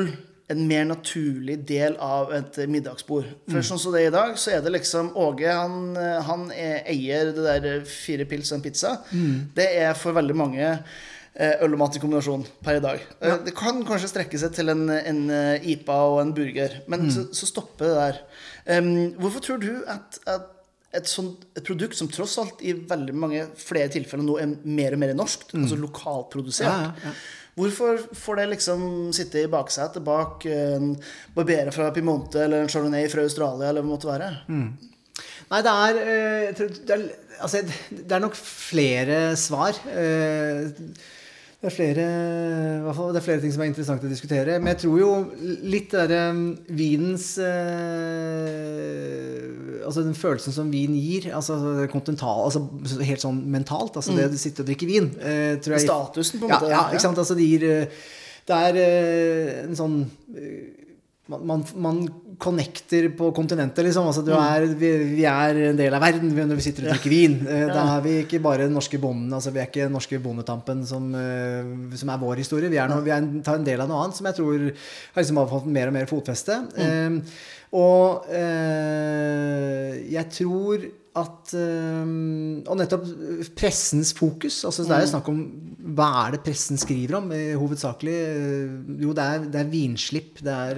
[0.47, 3.27] en mer naturlig del av et eh, middagsbord.
[3.49, 6.47] For sånn som det er i dag, så er det liksom Åge han, eh, han
[6.53, 8.95] er, eier det der eh, fire pils og en pizza.
[9.57, 13.05] Det er for veldig mange eh, øl og mat i kombinasjon per i dag.
[13.25, 13.39] Ja.
[13.45, 17.25] Det kan kanskje strekke seg til en, en eh, IPA og en burger, men så,
[17.33, 18.21] så stopper det der.
[18.65, 18.91] Um,
[19.21, 20.51] hvorfor tror du at, at
[20.95, 24.95] et, sånt, et produkt som tross alt i veldig mange flere tilfeller nå er mer
[24.95, 27.15] og mer norsk, altså lokalprodusert ja, ja.
[27.55, 28.81] Hvorfor får det liksom
[29.15, 30.89] sitte i baksetet bak en
[31.35, 34.31] barberer fra Piemonte eller en Chardonnay fra Australia eller hva det måtte være?
[35.45, 37.59] Nei, det er, eh, tror det er Altså,
[37.91, 39.75] det er nok flere svar.
[39.91, 40.69] Eh,
[41.65, 42.03] Det er flere,
[43.09, 44.59] det er flere ting som er interessant å diskutere.
[44.59, 45.07] Men jeg tror jo
[45.65, 46.35] litt det derre
[46.77, 47.49] vinens eh,
[49.81, 52.61] Altså den følelsen som vin gir, altså det altså
[53.01, 56.45] helt sånn mentalt, altså det å sitte og drikke vin eh, tror jeg, Statusen, på
[56.45, 56.71] en ja, måte.
[56.75, 57.21] Ja, ikke sant.
[57.21, 58.05] Altså det gir eh,
[58.45, 59.97] Det er eh, en sånn
[60.37, 60.69] eh,
[61.33, 62.03] man, man, man
[62.41, 64.07] connecter på kontinentet, liksom.
[64.09, 67.13] Altså, du er, vi, vi er en del av verden når vi sitter og drikker
[67.13, 67.35] vin.
[67.47, 69.31] Eh, Da er vi ikke bare den norske bonden.
[69.33, 72.71] Altså, vi er ikke den norske bondetampen som, eh, som er vår historie.
[72.73, 74.65] Vi er, noe, vi er en, tar en del av noe annet som jeg tror
[74.67, 76.59] har liksom fått mer og mer fotfeste.
[76.75, 77.19] Eh,
[77.75, 80.85] og eh, jeg tror
[81.15, 82.01] at eh,
[82.67, 83.05] Og nettopp
[83.55, 84.63] pressens fokus.
[84.67, 85.39] altså Det er jo snakk om
[85.95, 88.15] hva er det pressen skriver om, eh, hovedsakelig?
[88.25, 90.41] eh, Jo, det er, det er vinslipp.
[90.43, 90.75] Det er,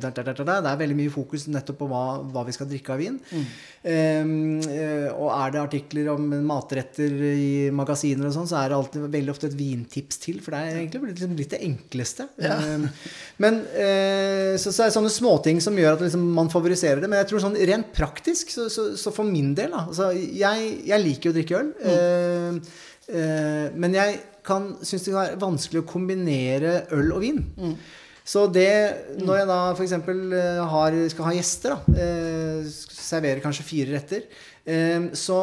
[0.00, 2.98] det, er, det er veldig mye fokus nettopp på hva, hva vi skal drikke av
[2.98, 3.20] vin.
[3.36, 3.44] Eh,
[3.86, 9.32] og er det artikler om matretter i magasiner og sånn, så er det alltid veldig
[9.32, 10.40] ofte et vintips til.
[10.42, 12.28] For det er egentlig liksom, litt det enkleste.
[12.36, 12.86] Eh,
[13.42, 17.10] men eh, så, så er det sånne småting som gjør at liksom, man favoriserer det.
[17.10, 20.72] Men jeg tror sånn rent praktisk, så, så, så for min del da, altså, jeg,
[20.88, 21.70] jeg liker jo å drikke øl.
[21.92, 22.80] Eh,
[23.12, 27.40] eh, men jeg kan synes det er vanskelig å kombinere øl og vin.
[28.26, 28.70] Så det,
[29.22, 29.94] når jeg da f.eks.
[30.72, 34.26] Har, skal ha gjester, da, eh, serverer kanskje fire retter,
[34.66, 35.38] eh, så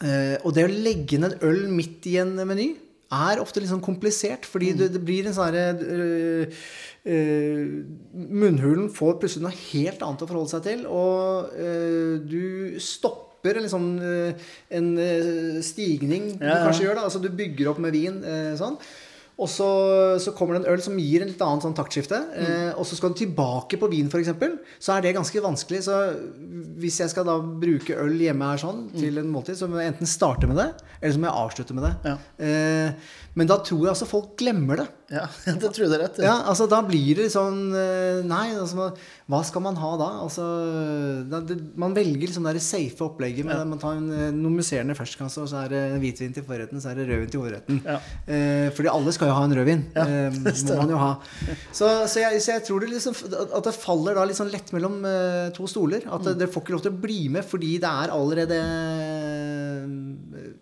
[0.00, 2.72] eh, Og det å legge inn en øl midt i en meny
[3.14, 6.64] er ofte litt sånn komplisert, fordi det, det blir en sånn herre øh,
[7.04, 13.66] Munnhulen får plutselig noe helt annet å forholde seg til, og uh, du stopper en,
[13.66, 16.96] liksom, uh, en øh, stigning du Ja, du kanskje gjør.
[16.96, 18.22] da, altså Du bygger opp med vin.
[18.56, 18.78] sånn
[19.34, 19.68] og så,
[20.22, 22.20] så kommer det en øl som gir en litt annet sånn taktskifte.
[22.38, 24.30] Eh, og så skal du tilbake på vin, f.eks.
[24.78, 25.80] Så er det ganske vanskelig.
[25.88, 25.96] Så
[26.78, 29.94] hvis jeg skal da bruke øl hjemme her sånn til en måltid, så må jeg
[29.94, 30.70] enten starte med det,
[31.00, 31.94] eller så må jeg avslutte med det.
[32.12, 32.16] Ja.
[32.46, 34.86] Eh, men da tror jeg altså folk glemmer det.
[35.12, 35.26] Ja,
[35.60, 36.18] det tror jeg rett.
[36.24, 38.86] Ja, altså Da blir det sånn eh, Nei, altså,
[39.30, 40.06] hva skal man ha da?
[40.24, 40.46] Altså,
[41.28, 43.44] da det, Man velger liksom det safe opplegget.
[43.46, 46.80] Med, Man tar en eh, noe musserende ferskkasse, og så er det hvitvin til forretten,
[46.80, 47.82] så er det rødvin til hovedretten.
[47.84, 47.98] Ja.
[48.24, 49.82] Eh, fordi alle skal jo ha en rødvin.
[49.94, 51.12] Ja, eh, det må man jo ha.
[51.72, 54.72] Så, så, jeg, så jeg tror det liksom at det faller da litt sånn lett
[54.76, 56.04] mellom eh, to stoler.
[56.08, 56.26] At Mm.
[56.30, 58.60] det, dere får ikke lov til å bli med fordi det er allerede
[59.24, 60.52] eh,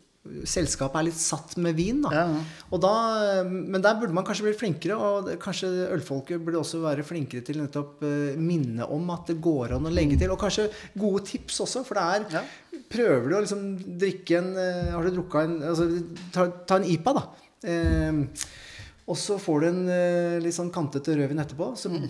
[0.46, 1.98] selskapet er litt satt med vin.
[2.04, 2.10] Da.
[2.14, 2.42] Ja, ja.
[2.72, 2.92] Og da,
[3.44, 7.58] men der burde man kanskje bli flinkere, og kanskje ølfolket burde også være flinkere til
[7.60, 8.04] nettopp
[8.38, 10.30] minne om at det går an å legge til.
[10.32, 12.36] Og kanskje gode tips også, for det er Mm.
[12.38, 12.44] Ja.
[12.92, 13.62] Prøver du å liksom
[13.98, 14.48] drikke en
[14.92, 15.86] Har du drukket en altså,
[16.32, 17.22] ta, ta en IPA, da.
[17.64, 18.48] Eh,
[19.12, 21.72] og så får du en eh, litt sånn kantete rødvin etterpå.
[21.76, 22.06] Så den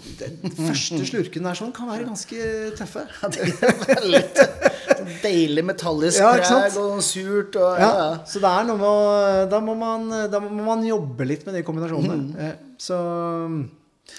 [0.59, 2.36] første slurken der sånn kan være ganske
[2.78, 3.07] tøffe.
[3.22, 5.14] Ja, det er veldig tøff.
[5.24, 8.09] deilig metallisk Ja, preg og surt og Ja, ja.
[8.28, 11.64] så det er noe med da må, man, da må man jobbe litt med de
[11.66, 12.18] kombinasjonene.
[12.53, 12.76] Mm.
[12.78, 12.98] Så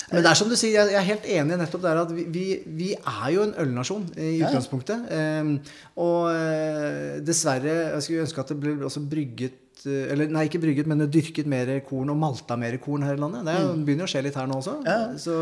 [0.10, 2.46] Men det er som du sier, jeg er helt enig nettopp der at vi, vi,
[2.82, 4.50] vi er jo en ølnasjon i Ja.
[4.50, 5.08] utgangspunktet.
[5.14, 5.54] Eh,
[6.02, 10.62] Og eh, dessverre Jeg skulle ønske at det ble også brygget eh, eller nei, ikke
[10.64, 13.44] brygget, men dyrket mer korn og malta mer korn her i landet.
[13.48, 14.78] Det er begynner å skje litt her nå også.
[14.80, 14.88] Mm.
[14.88, 15.40] Ja, så,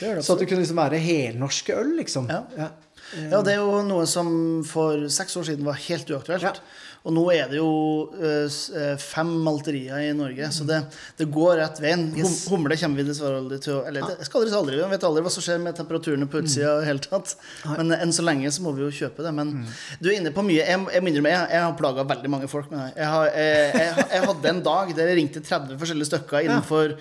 [0.00, 2.30] det det så at det kunne liksom være helnorske øl, liksom.
[2.30, 2.44] Ja.
[2.58, 2.70] Ja.
[3.16, 4.28] Ja, det er jo noe som
[4.68, 6.60] for seks år siden var helt uaktuelt.
[7.00, 7.08] Ja.
[7.08, 7.68] Og nå er det jo
[8.12, 10.82] uh, fem malterier i Norge, så det,
[11.16, 12.02] det går rett veien.
[12.12, 15.06] Hum, humle kommer vi dessverre aldri til å Eller det skal aldri aldri, vi vet
[15.08, 17.32] aldri hva som skjer med temperaturene på utsida i hele tatt.
[17.70, 19.32] Men eh, enn så lenge så må vi jo kjøpe det.
[19.36, 19.54] Men
[20.00, 20.60] du er inne på mye.
[20.60, 22.90] Jeg, jeg, må innrømme, jeg, jeg har plaga veldig mange folk med det.
[23.00, 26.92] Jeg, har, jeg, jeg, hadde en dag der jeg ringte 30 forskjellige stykker innenfor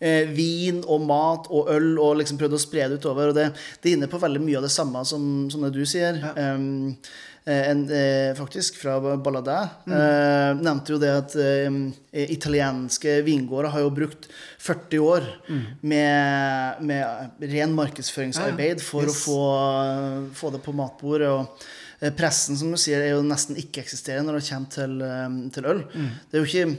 [0.00, 3.30] eh, vin og mat og øl, og liksom prøvde å spre det utover.
[3.30, 5.84] Og det, det er inne på veldig mye av det samme som, som det du
[5.86, 6.18] sier.
[6.34, 11.76] Um, eh, en, eh, faktisk fra Balladæ eh, nevnte jo det at eh,
[12.32, 14.28] italienske vingårder har jo brukt
[14.64, 15.26] 40 år
[15.84, 19.12] med, med ren markedsføringsarbeid for Yes.
[19.12, 19.40] å få,
[20.40, 21.28] få det på matbordet.
[21.28, 21.66] og
[22.00, 25.68] eh, Pressen som du sier, er jo nesten ikke-eksisterende når det kommer til, eh, til
[25.74, 25.84] øl.
[25.92, 26.78] Det er jo ikke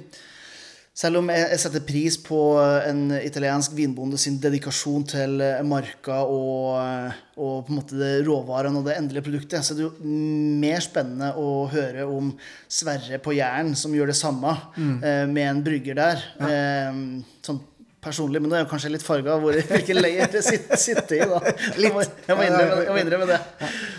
[0.95, 2.39] selv om jeg, setter pris på
[2.87, 8.11] en italiensk vinbonde sin dedikasjon til eh, marka og, eh, og på en måte det
[8.23, 10.15] råvarene og det endelige produktet, så er det jo
[10.63, 12.31] mer spennende å høre om
[12.71, 16.23] Sverre på Jæren som gjør det samme eh, med en brygger der.
[16.47, 17.01] Eh,
[17.43, 17.59] sånn
[18.05, 21.27] personlig, men det er jo kanskje litt farga hvor hvilken leir det sitter, sitter i,
[21.27, 21.55] da.
[21.75, 23.43] Jeg må, jeg må innrømme, jeg må innrømme det.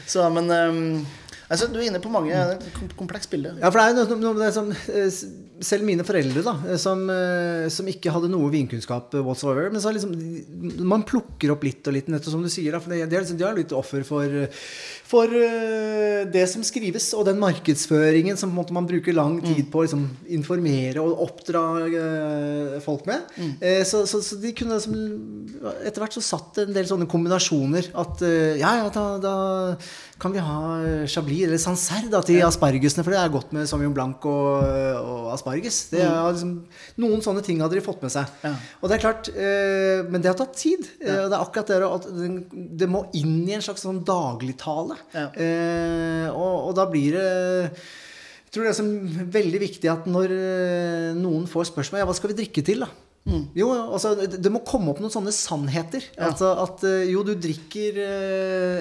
[0.08, 0.82] Så, men eh,
[1.48, 3.54] altså, du er inne på mange det et komplekst bilde.
[3.60, 5.20] Ja, for det er noe, med det som eh,
[5.66, 9.94] Selv mine foreldre, da, eh, som, eh, som ikke hadde noe vinkunnskap whatsoever Men så
[9.94, 10.12] liksom,
[10.84, 12.76] man plukker opp litt og litt, nettopp som du sier.
[12.76, 14.38] Da, for det, det er liksom, de er litt offer for,
[15.06, 19.86] for eh, det som skrives, og den markedsføringen som man bruker lang tid på å
[19.86, 23.22] liksom, informere og oppdra eh, folk med.
[23.36, 23.52] Mm.
[23.86, 24.96] så, så, så de kunne liksom
[25.86, 27.90] Etter hvert så satt en del sånne kombinasjoner.
[27.98, 29.36] At eh, ja, ja, da, da
[30.20, 33.68] kan vi ha eh, chablis eller sancerre da, til aspargesene, for det er godt med
[33.68, 34.64] sauvignon blanc og,
[35.00, 35.82] og asparges.
[35.92, 36.54] Det er liksom,
[37.02, 38.30] noen sånne ting hadde de fått med seg.
[38.44, 38.54] Ja.
[38.80, 40.88] Og det er klart, eh, Men det har tatt tid.
[41.00, 42.08] Eh, det er akkurat det at
[42.80, 44.95] det må inn i en slags sånn dagligtale.
[45.14, 45.28] Ja.
[45.32, 47.26] Eh, og, og da blir det
[48.46, 52.30] jeg tror det er veldig viktig at når eh, noen får spørsmål Ja, hva skal
[52.30, 52.88] vi drikke til, da?
[53.58, 56.04] Jo, altså, det må komme opp noen sånne sannheter.
[56.12, 56.14] Mm.
[56.14, 56.28] Ja.
[56.30, 57.98] Altså at eh, jo, du drikker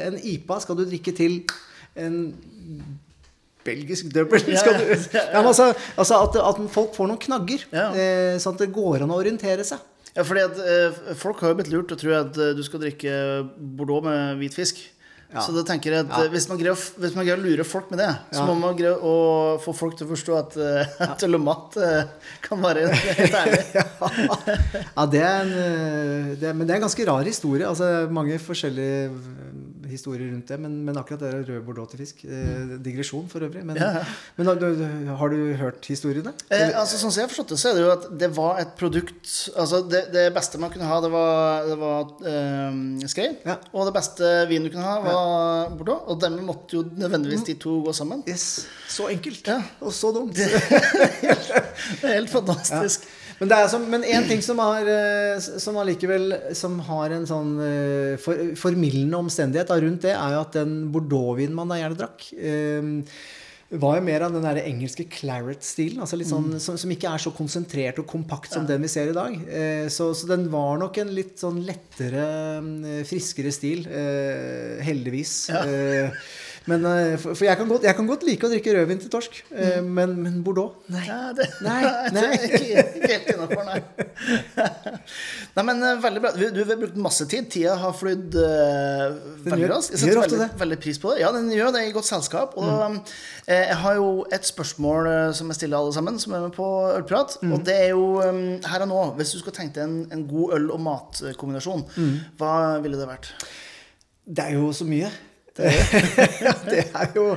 [0.05, 1.41] en IPA, skal du drikke til
[1.97, 2.19] en
[3.65, 4.39] belgisk double?
[4.51, 5.25] Ja, ja, ja.
[5.33, 9.13] ja, altså, altså at, at folk får noen knagger, eh, sånn at det går an
[9.15, 9.81] å orientere seg.
[10.15, 12.85] Ja, fordi at eh, Folk har jo blitt lurt til å tro at du skal
[12.85, 13.15] drikke
[13.57, 14.79] Bordeaux med hvit fisk.
[15.33, 15.41] Ja.
[15.41, 16.29] Så da tenker jeg at ja.
[16.31, 18.93] hvis, man greier, hvis man greier å lure folk med det, så må man greie
[18.93, 19.15] å
[19.63, 22.85] få folk til å forstå at, uh, at øl og mat eh, kan være
[23.19, 23.63] helt ærlig.
[24.95, 27.65] Ja, det er en, eh, det er, men det er en ganske rar historie.
[27.67, 29.09] Altså, mange forskjellige
[29.89, 30.57] historier rundt det.
[30.61, 33.63] Men, men akkurat det der rød bordeaux til fisk eh, Digresjon for øvrig.
[33.65, 34.03] Men, Ja,
[34.37, 34.85] men har, du,
[35.21, 36.33] har du hørt historiene?
[36.49, 38.75] Eh, altså, sånn som jeg forstått det, så er det jo at det var et
[38.79, 42.79] produkt Altså, det, det beste man kunne ha, det var, det var eh,
[43.11, 43.37] skrein.
[43.45, 43.57] Ja.
[43.73, 46.05] Og det beste vinen du kunne ha, var Bordeaux.
[46.11, 48.23] Og dermed måtte jo nødvendigvis de to gå sammen.
[48.29, 48.65] Yes.
[48.91, 49.47] Så enkelt.
[49.47, 49.61] Ja.
[49.85, 50.35] Og så dumt.
[50.35, 50.49] Det
[52.09, 53.05] er helt fantastisk.
[53.39, 57.25] Men det er som, men en ting som, har, eh, som allikevel som har en
[57.27, 61.81] sånn eh, for, formildende omstendighet da, rundt det, er jo at den bordeauxvinen man da
[61.81, 63.09] gjerne drakk, eh,
[63.73, 65.99] var jo mer av den der engelske claret-stilen.
[66.03, 69.15] Altså sånn, som, som ikke er så konsentrert og kompakt som den vi ser i
[69.15, 69.35] dag.
[69.49, 72.25] Eh, så, så den var nok en litt sånn lettere,
[72.61, 73.87] eh, friskere stil.
[73.89, 75.37] Eh, heldigvis.
[75.49, 75.63] Ja.
[76.65, 79.01] Eh, men, eh, for for jeg, kan godt, jeg kan godt like å drikke rødvin
[79.03, 79.85] til torsk, mm.
[79.85, 81.03] men, men bordeaux Nei.
[81.05, 81.81] Ja, det, Nei,
[82.15, 82.25] nei.
[82.45, 83.79] Ikke, ikke helt innafor, nei.
[85.55, 86.31] nei, men eh, veldig bra.
[86.35, 87.49] Du, du har brukt masse tid.
[87.51, 89.95] Tida har flydd uh, veldig raskt.
[89.95, 91.21] Jeg setter veldig, veldig pris på det.
[91.23, 92.55] Ja, den gjør det i godt selskap.
[92.59, 92.97] Og
[93.47, 96.55] eh, jeg har jo et spørsmål eh, som jeg stiller alle sammen som er med
[96.55, 97.37] på Ølprat.
[97.45, 99.03] Og det er jo um, her og nå.
[99.19, 101.87] Hvis du skulle tenkt deg en, en god øl- og matkombinasjon,
[102.39, 103.31] hva ville det vært?
[104.25, 105.11] Det er jo så mye.
[105.55, 105.71] Det,
[106.71, 107.29] det er jo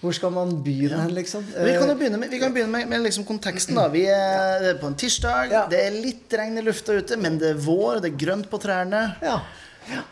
[0.00, 1.44] Hvor skal man begynne hen, liksom?
[1.44, 3.76] Vi kan jo begynne med, vi kan begynne med, med liksom konteksten.
[3.76, 5.52] da Vi er på en tirsdag.
[5.52, 5.64] Ja.
[5.70, 8.60] Det er litt regn i lufta ute, men det er vår, det er grønt på
[8.62, 9.06] trærne.
[9.24, 9.40] Ja.
[9.90, 10.04] ja.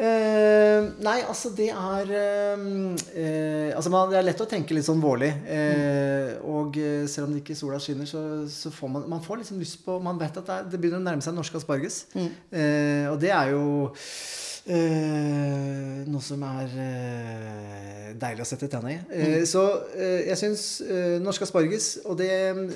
[0.00, 2.60] Uh, nei, altså det er uh,
[2.96, 5.28] uh, Altså man, Det er lett å tenke litt sånn vårlig.
[5.44, 6.38] Mm.
[6.48, 9.60] og eh, selv om det ikke sola skinner, så, så får man Man får liksom
[9.60, 12.04] lyst på Man vet at det, er, det begynner å nærme seg norsk asparges.
[12.16, 13.90] Eh, og det er jo
[14.66, 18.98] eh, noe som er uh, deilig å sette tenna i.
[19.14, 19.62] Eh, Så
[19.94, 20.64] eh, jeg syns
[21.24, 22.30] norsk asparges, og det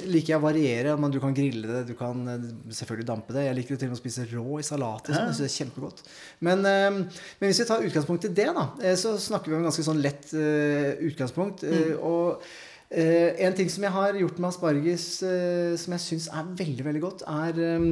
[0.09, 0.97] liker jeg å variere.
[1.01, 2.25] Men du kan grille det, du kan
[2.71, 3.47] selvfølgelig dampe det.
[3.49, 5.09] Jeg liker det til og med å spise rå i salat.
[5.09, 6.05] sånn, Jeg synes det er kjempegodt.
[6.49, 8.69] Men, men hvis vi tar utgangspunkt i det, da,
[9.01, 11.67] så snakker vi om en ganske sånn lett utgangspunkt.
[11.67, 11.99] Mm.
[12.01, 12.47] og
[12.95, 16.85] Eh, en ting som jeg har gjort med asparges uh, som jeg syns er veldig
[16.87, 17.89] veldig godt, er um,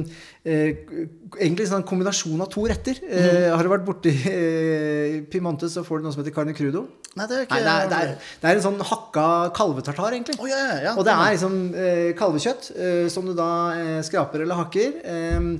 [0.47, 0.69] uh,
[1.35, 3.01] egentlig en sånn kombinasjon av to retter.
[3.03, 3.49] Mm.
[3.51, 4.13] har du vært borti
[5.31, 6.85] Piemonte, så får du noe som heter carne crudo.
[7.17, 9.25] Nei, det er ikke Nei, det er, det, er, det er en sånn hakka
[9.57, 10.37] kalvetartar, egentlig.
[10.39, 10.95] Oh, ja, ja, ja.
[10.95, 11.59] Og det er liksom
[12.19, 12.71] kalvekjøtt
[13.13, 13.49] som du da
[14.07, 14.97] skraper eller hakker.
[15.35, 15.51] Um,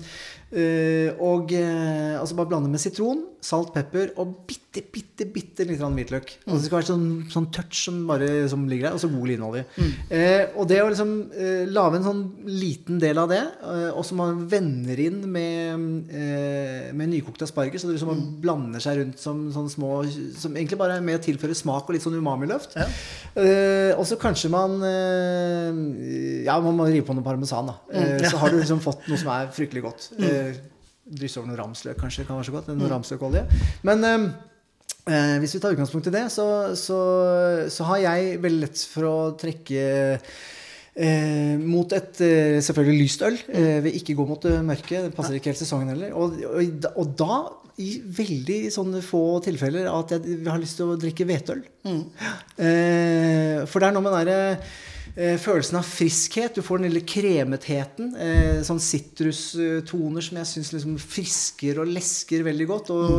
[1.25, 6.31] og altså bare blande med sitron, salt, pepper og bitte, bitte bitte litt hvitløk.
[6.47, 9.29] Og det skal være sånn, sånn touch som bare som ligger der, og så god
[9.29, 9.65] linolje.
[10.09, 14.01] Eh, og det å liksom eh, lage en sånn liten del av det, eh, og
[14.07, 19.21] så man vender inn med, eh, med nykokt asparges, så det liksom blander seg rundt
[19.21, 19.91] som sånn små
[20.39, 22.73] Som egentlig bare er med å tilføre smak og litt sånn umamiløft.
[22.79, 22.87] Ja.
[23.37, 27.77] Eh, og så kanskje man eh, Ja, man må rive på noe parmesan, da.
[27.93, 30.09] Eh, Så har du liksom fått noe som er fryktelig godt.
[30.19, 30.53] Eh,
[31.04, 32.26] Drysse over noe ramsløk, kanskje.
[32.28, 33.45] kan være så godt, Noe ramsløkolje.
[33.84, 34.28] Men eh,
[35.12, 36.47] eh, hvis vi tar utgangspunkt i det, så,
[36.80, 36.99] så,
[37.74, 39.88] så har jeg veldig lett for å trekke
[40.93, 43.38] Eh, mot et eh, selvfølgelig lyst øl.
[43.49, 44.99] Eh, vil ikke gå mot mørket mørke.
[45.08, 46.14] Det passer ikke helt sesongen heller.
[46.14, 47.38] Og, og, og da,
[47.82, 51.64] i veldig sånne få tilfeller, at jeg har lyst til å drikke hvetøl.
[52.62, 54.76] Eh, for det er noe med den derre eh,
[55.14, 56.55] følelsen av friskhet.
[56.57, 58.14] Du får den lille kremetheten.
[58.18, 62.89] Eh, sånn sitrustoner som jeg syns liksom frisker og lesker veldig godt.
[62.95, 63.11] Og,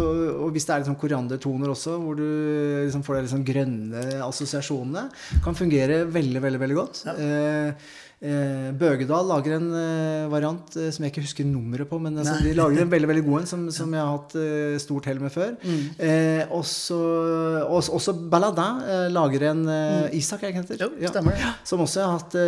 [0.47, 2.27] og hvis det er litt sånn koriandertoner også, hvor du
[2.85, 5.07] liksom får de liksom grønne assosiasjonene,
[5.45, 7.05] kan fungere veldig, veldig, veldig godt.
[7.15, 7.93] Eh,
[8.25, 12.39] Eh, Bøgedal lager en eh, variant eh, som jeg ikke husker nummeret på, men altså,
[12.41, 15.21] de lager en veldig veldig god en som, som jeg har hatt eh, stort hell
[15.21, 15.51] med før.
[16.01, 16.97] Eh, også,
[17.69, 20.87] også, også Balladin eh, lager en eh, Isak, ikke heter?
[20.87, 21.53] Jo, stemmer det.
[21.69, 22.39] Som også har hatt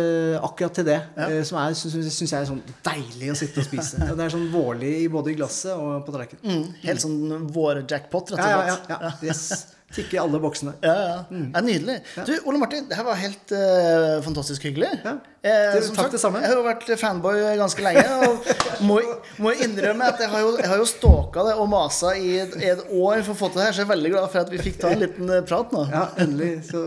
[0.49, 0.97] akkurat til det.
[1.27, 4.01] eh, som er, syns, jeg er sånn deilig å sitte og spise.
[4.11, 6.43] Og det er sånn vårlig både i glasset og på tallerkenen.
[6.65, 9.17] Mm, helt sånn vår-jackpot, rett og Ja, ja, ja, ja.
[9.29, 9.49] Yes.
[9.95, 10.73] Tikke i alle boksene.
[10.83, 11.19] Ja, ja.
[11.31, 12.01] ja nydelig.
[12.27, 14.89] Du, Ole Martin, det her var helt uh, fantastisk hyggelig.
[15.05, 15.13] Ja.
[15.47, 16.41] Eh, som takk det samme.
[16.43, 18.03] Jeg har jo vært fanboy ganske lenge.
[18.27, 18.49] Og
[18.89, 18.97] må,
[19.39, 22.57] må innrømme at jeg har jo, jeg har jo stalka det og masa i et,
[22.73, 24.51] et år for å få til det her, så jeg er veldig glad for at
[24.51, 25.85] vi fikk ta en liten eh, prat nå.
[25.93, 26.51] Ja, endelig.
[26.67, 26.83] Så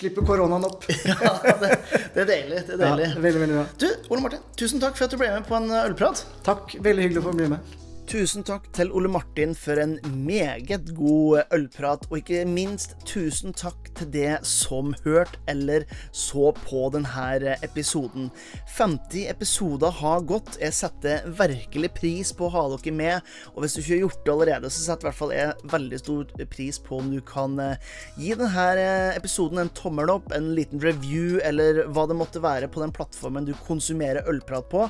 [0.00, 0.88] slipper koronaen opp.
[1.10, 1.74] Ja, det,
[2.14, 2.64] det er deilig.
[2.72, 3.68] Det er Ja, veldig, veldig bra.
[3.84, 6.24] Du, Ole Martin, tusen takk for at du ble med på en eh, ølprat.
[6.46, 6.78] Takk.
[6.80, 7.76] Veldig hyggelig å få bli med.
[8.10, 9.92] Tusen takk til Ole Martin for en
[10.26, 16.88] meget god ølprat, og ikke minst tusen takk til det som hørte eller så på
[16.90, 18.32] denne episoden.
[18.74, 20.58] 50 episoder har gått.
[20.58, 24.26] Jeg setter virkelig pris på å ha dere med, og hvis du ikke har gjort
[24.26, 27.54] det allerede, så setter i hvert fall jeg veldig stor pris på om du kan
[27.62, 32.72] eh, gi denne episoden en tommel opp, en liten review, eller hva det måtte være
[32.74, 34.88] på den plattformen du konsumerer ølprat på.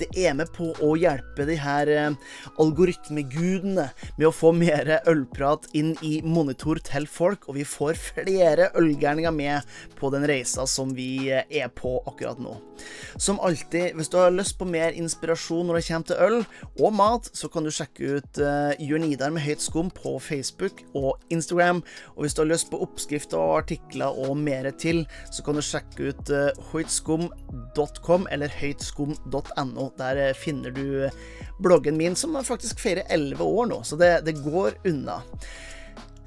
[0.00, 2.32] Det er med på å hjelpe de her eh,
[2.62, 3.88] algoritmegudene
[4.18, 9.34] med å få mer ølprat inn i monitor til folk, og vi får flere ølgærninger
[9.34, 12.56] med på den reisa som vi eh, er på akkurat nå.
[13.20, 16.38] Som alltid, hvis du har lyst på mer inspirasjon når det kommer til øl
[16.82, 20.82] og mat, så kan du sjekke ut uh, Jørn Idar med høyt skum på Facebook
[20.98, 21.82] og Instagram.
[22.16, 25.64] Og hvis du har lyst på oppskrifter og artikler og mer til, så kan du
[25.64, 29.88] sjekke ut uh, høytskum.com eller høytskum.no.
[30.00, 31.08] Der eh, finner du
[31.62, 35.20] bloggen min, som faktisk feire 11 år nå, så det, det går unna.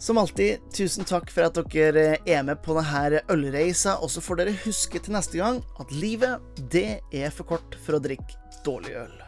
[0.06, 4.42] Som alltid, tusen takk for at dere er med på denne ølreisa, og så får
[4.42, 9.00] dere huske til neste gang at livet, det er for kort for å drikke dårlig
[9.06, 9.25] øl.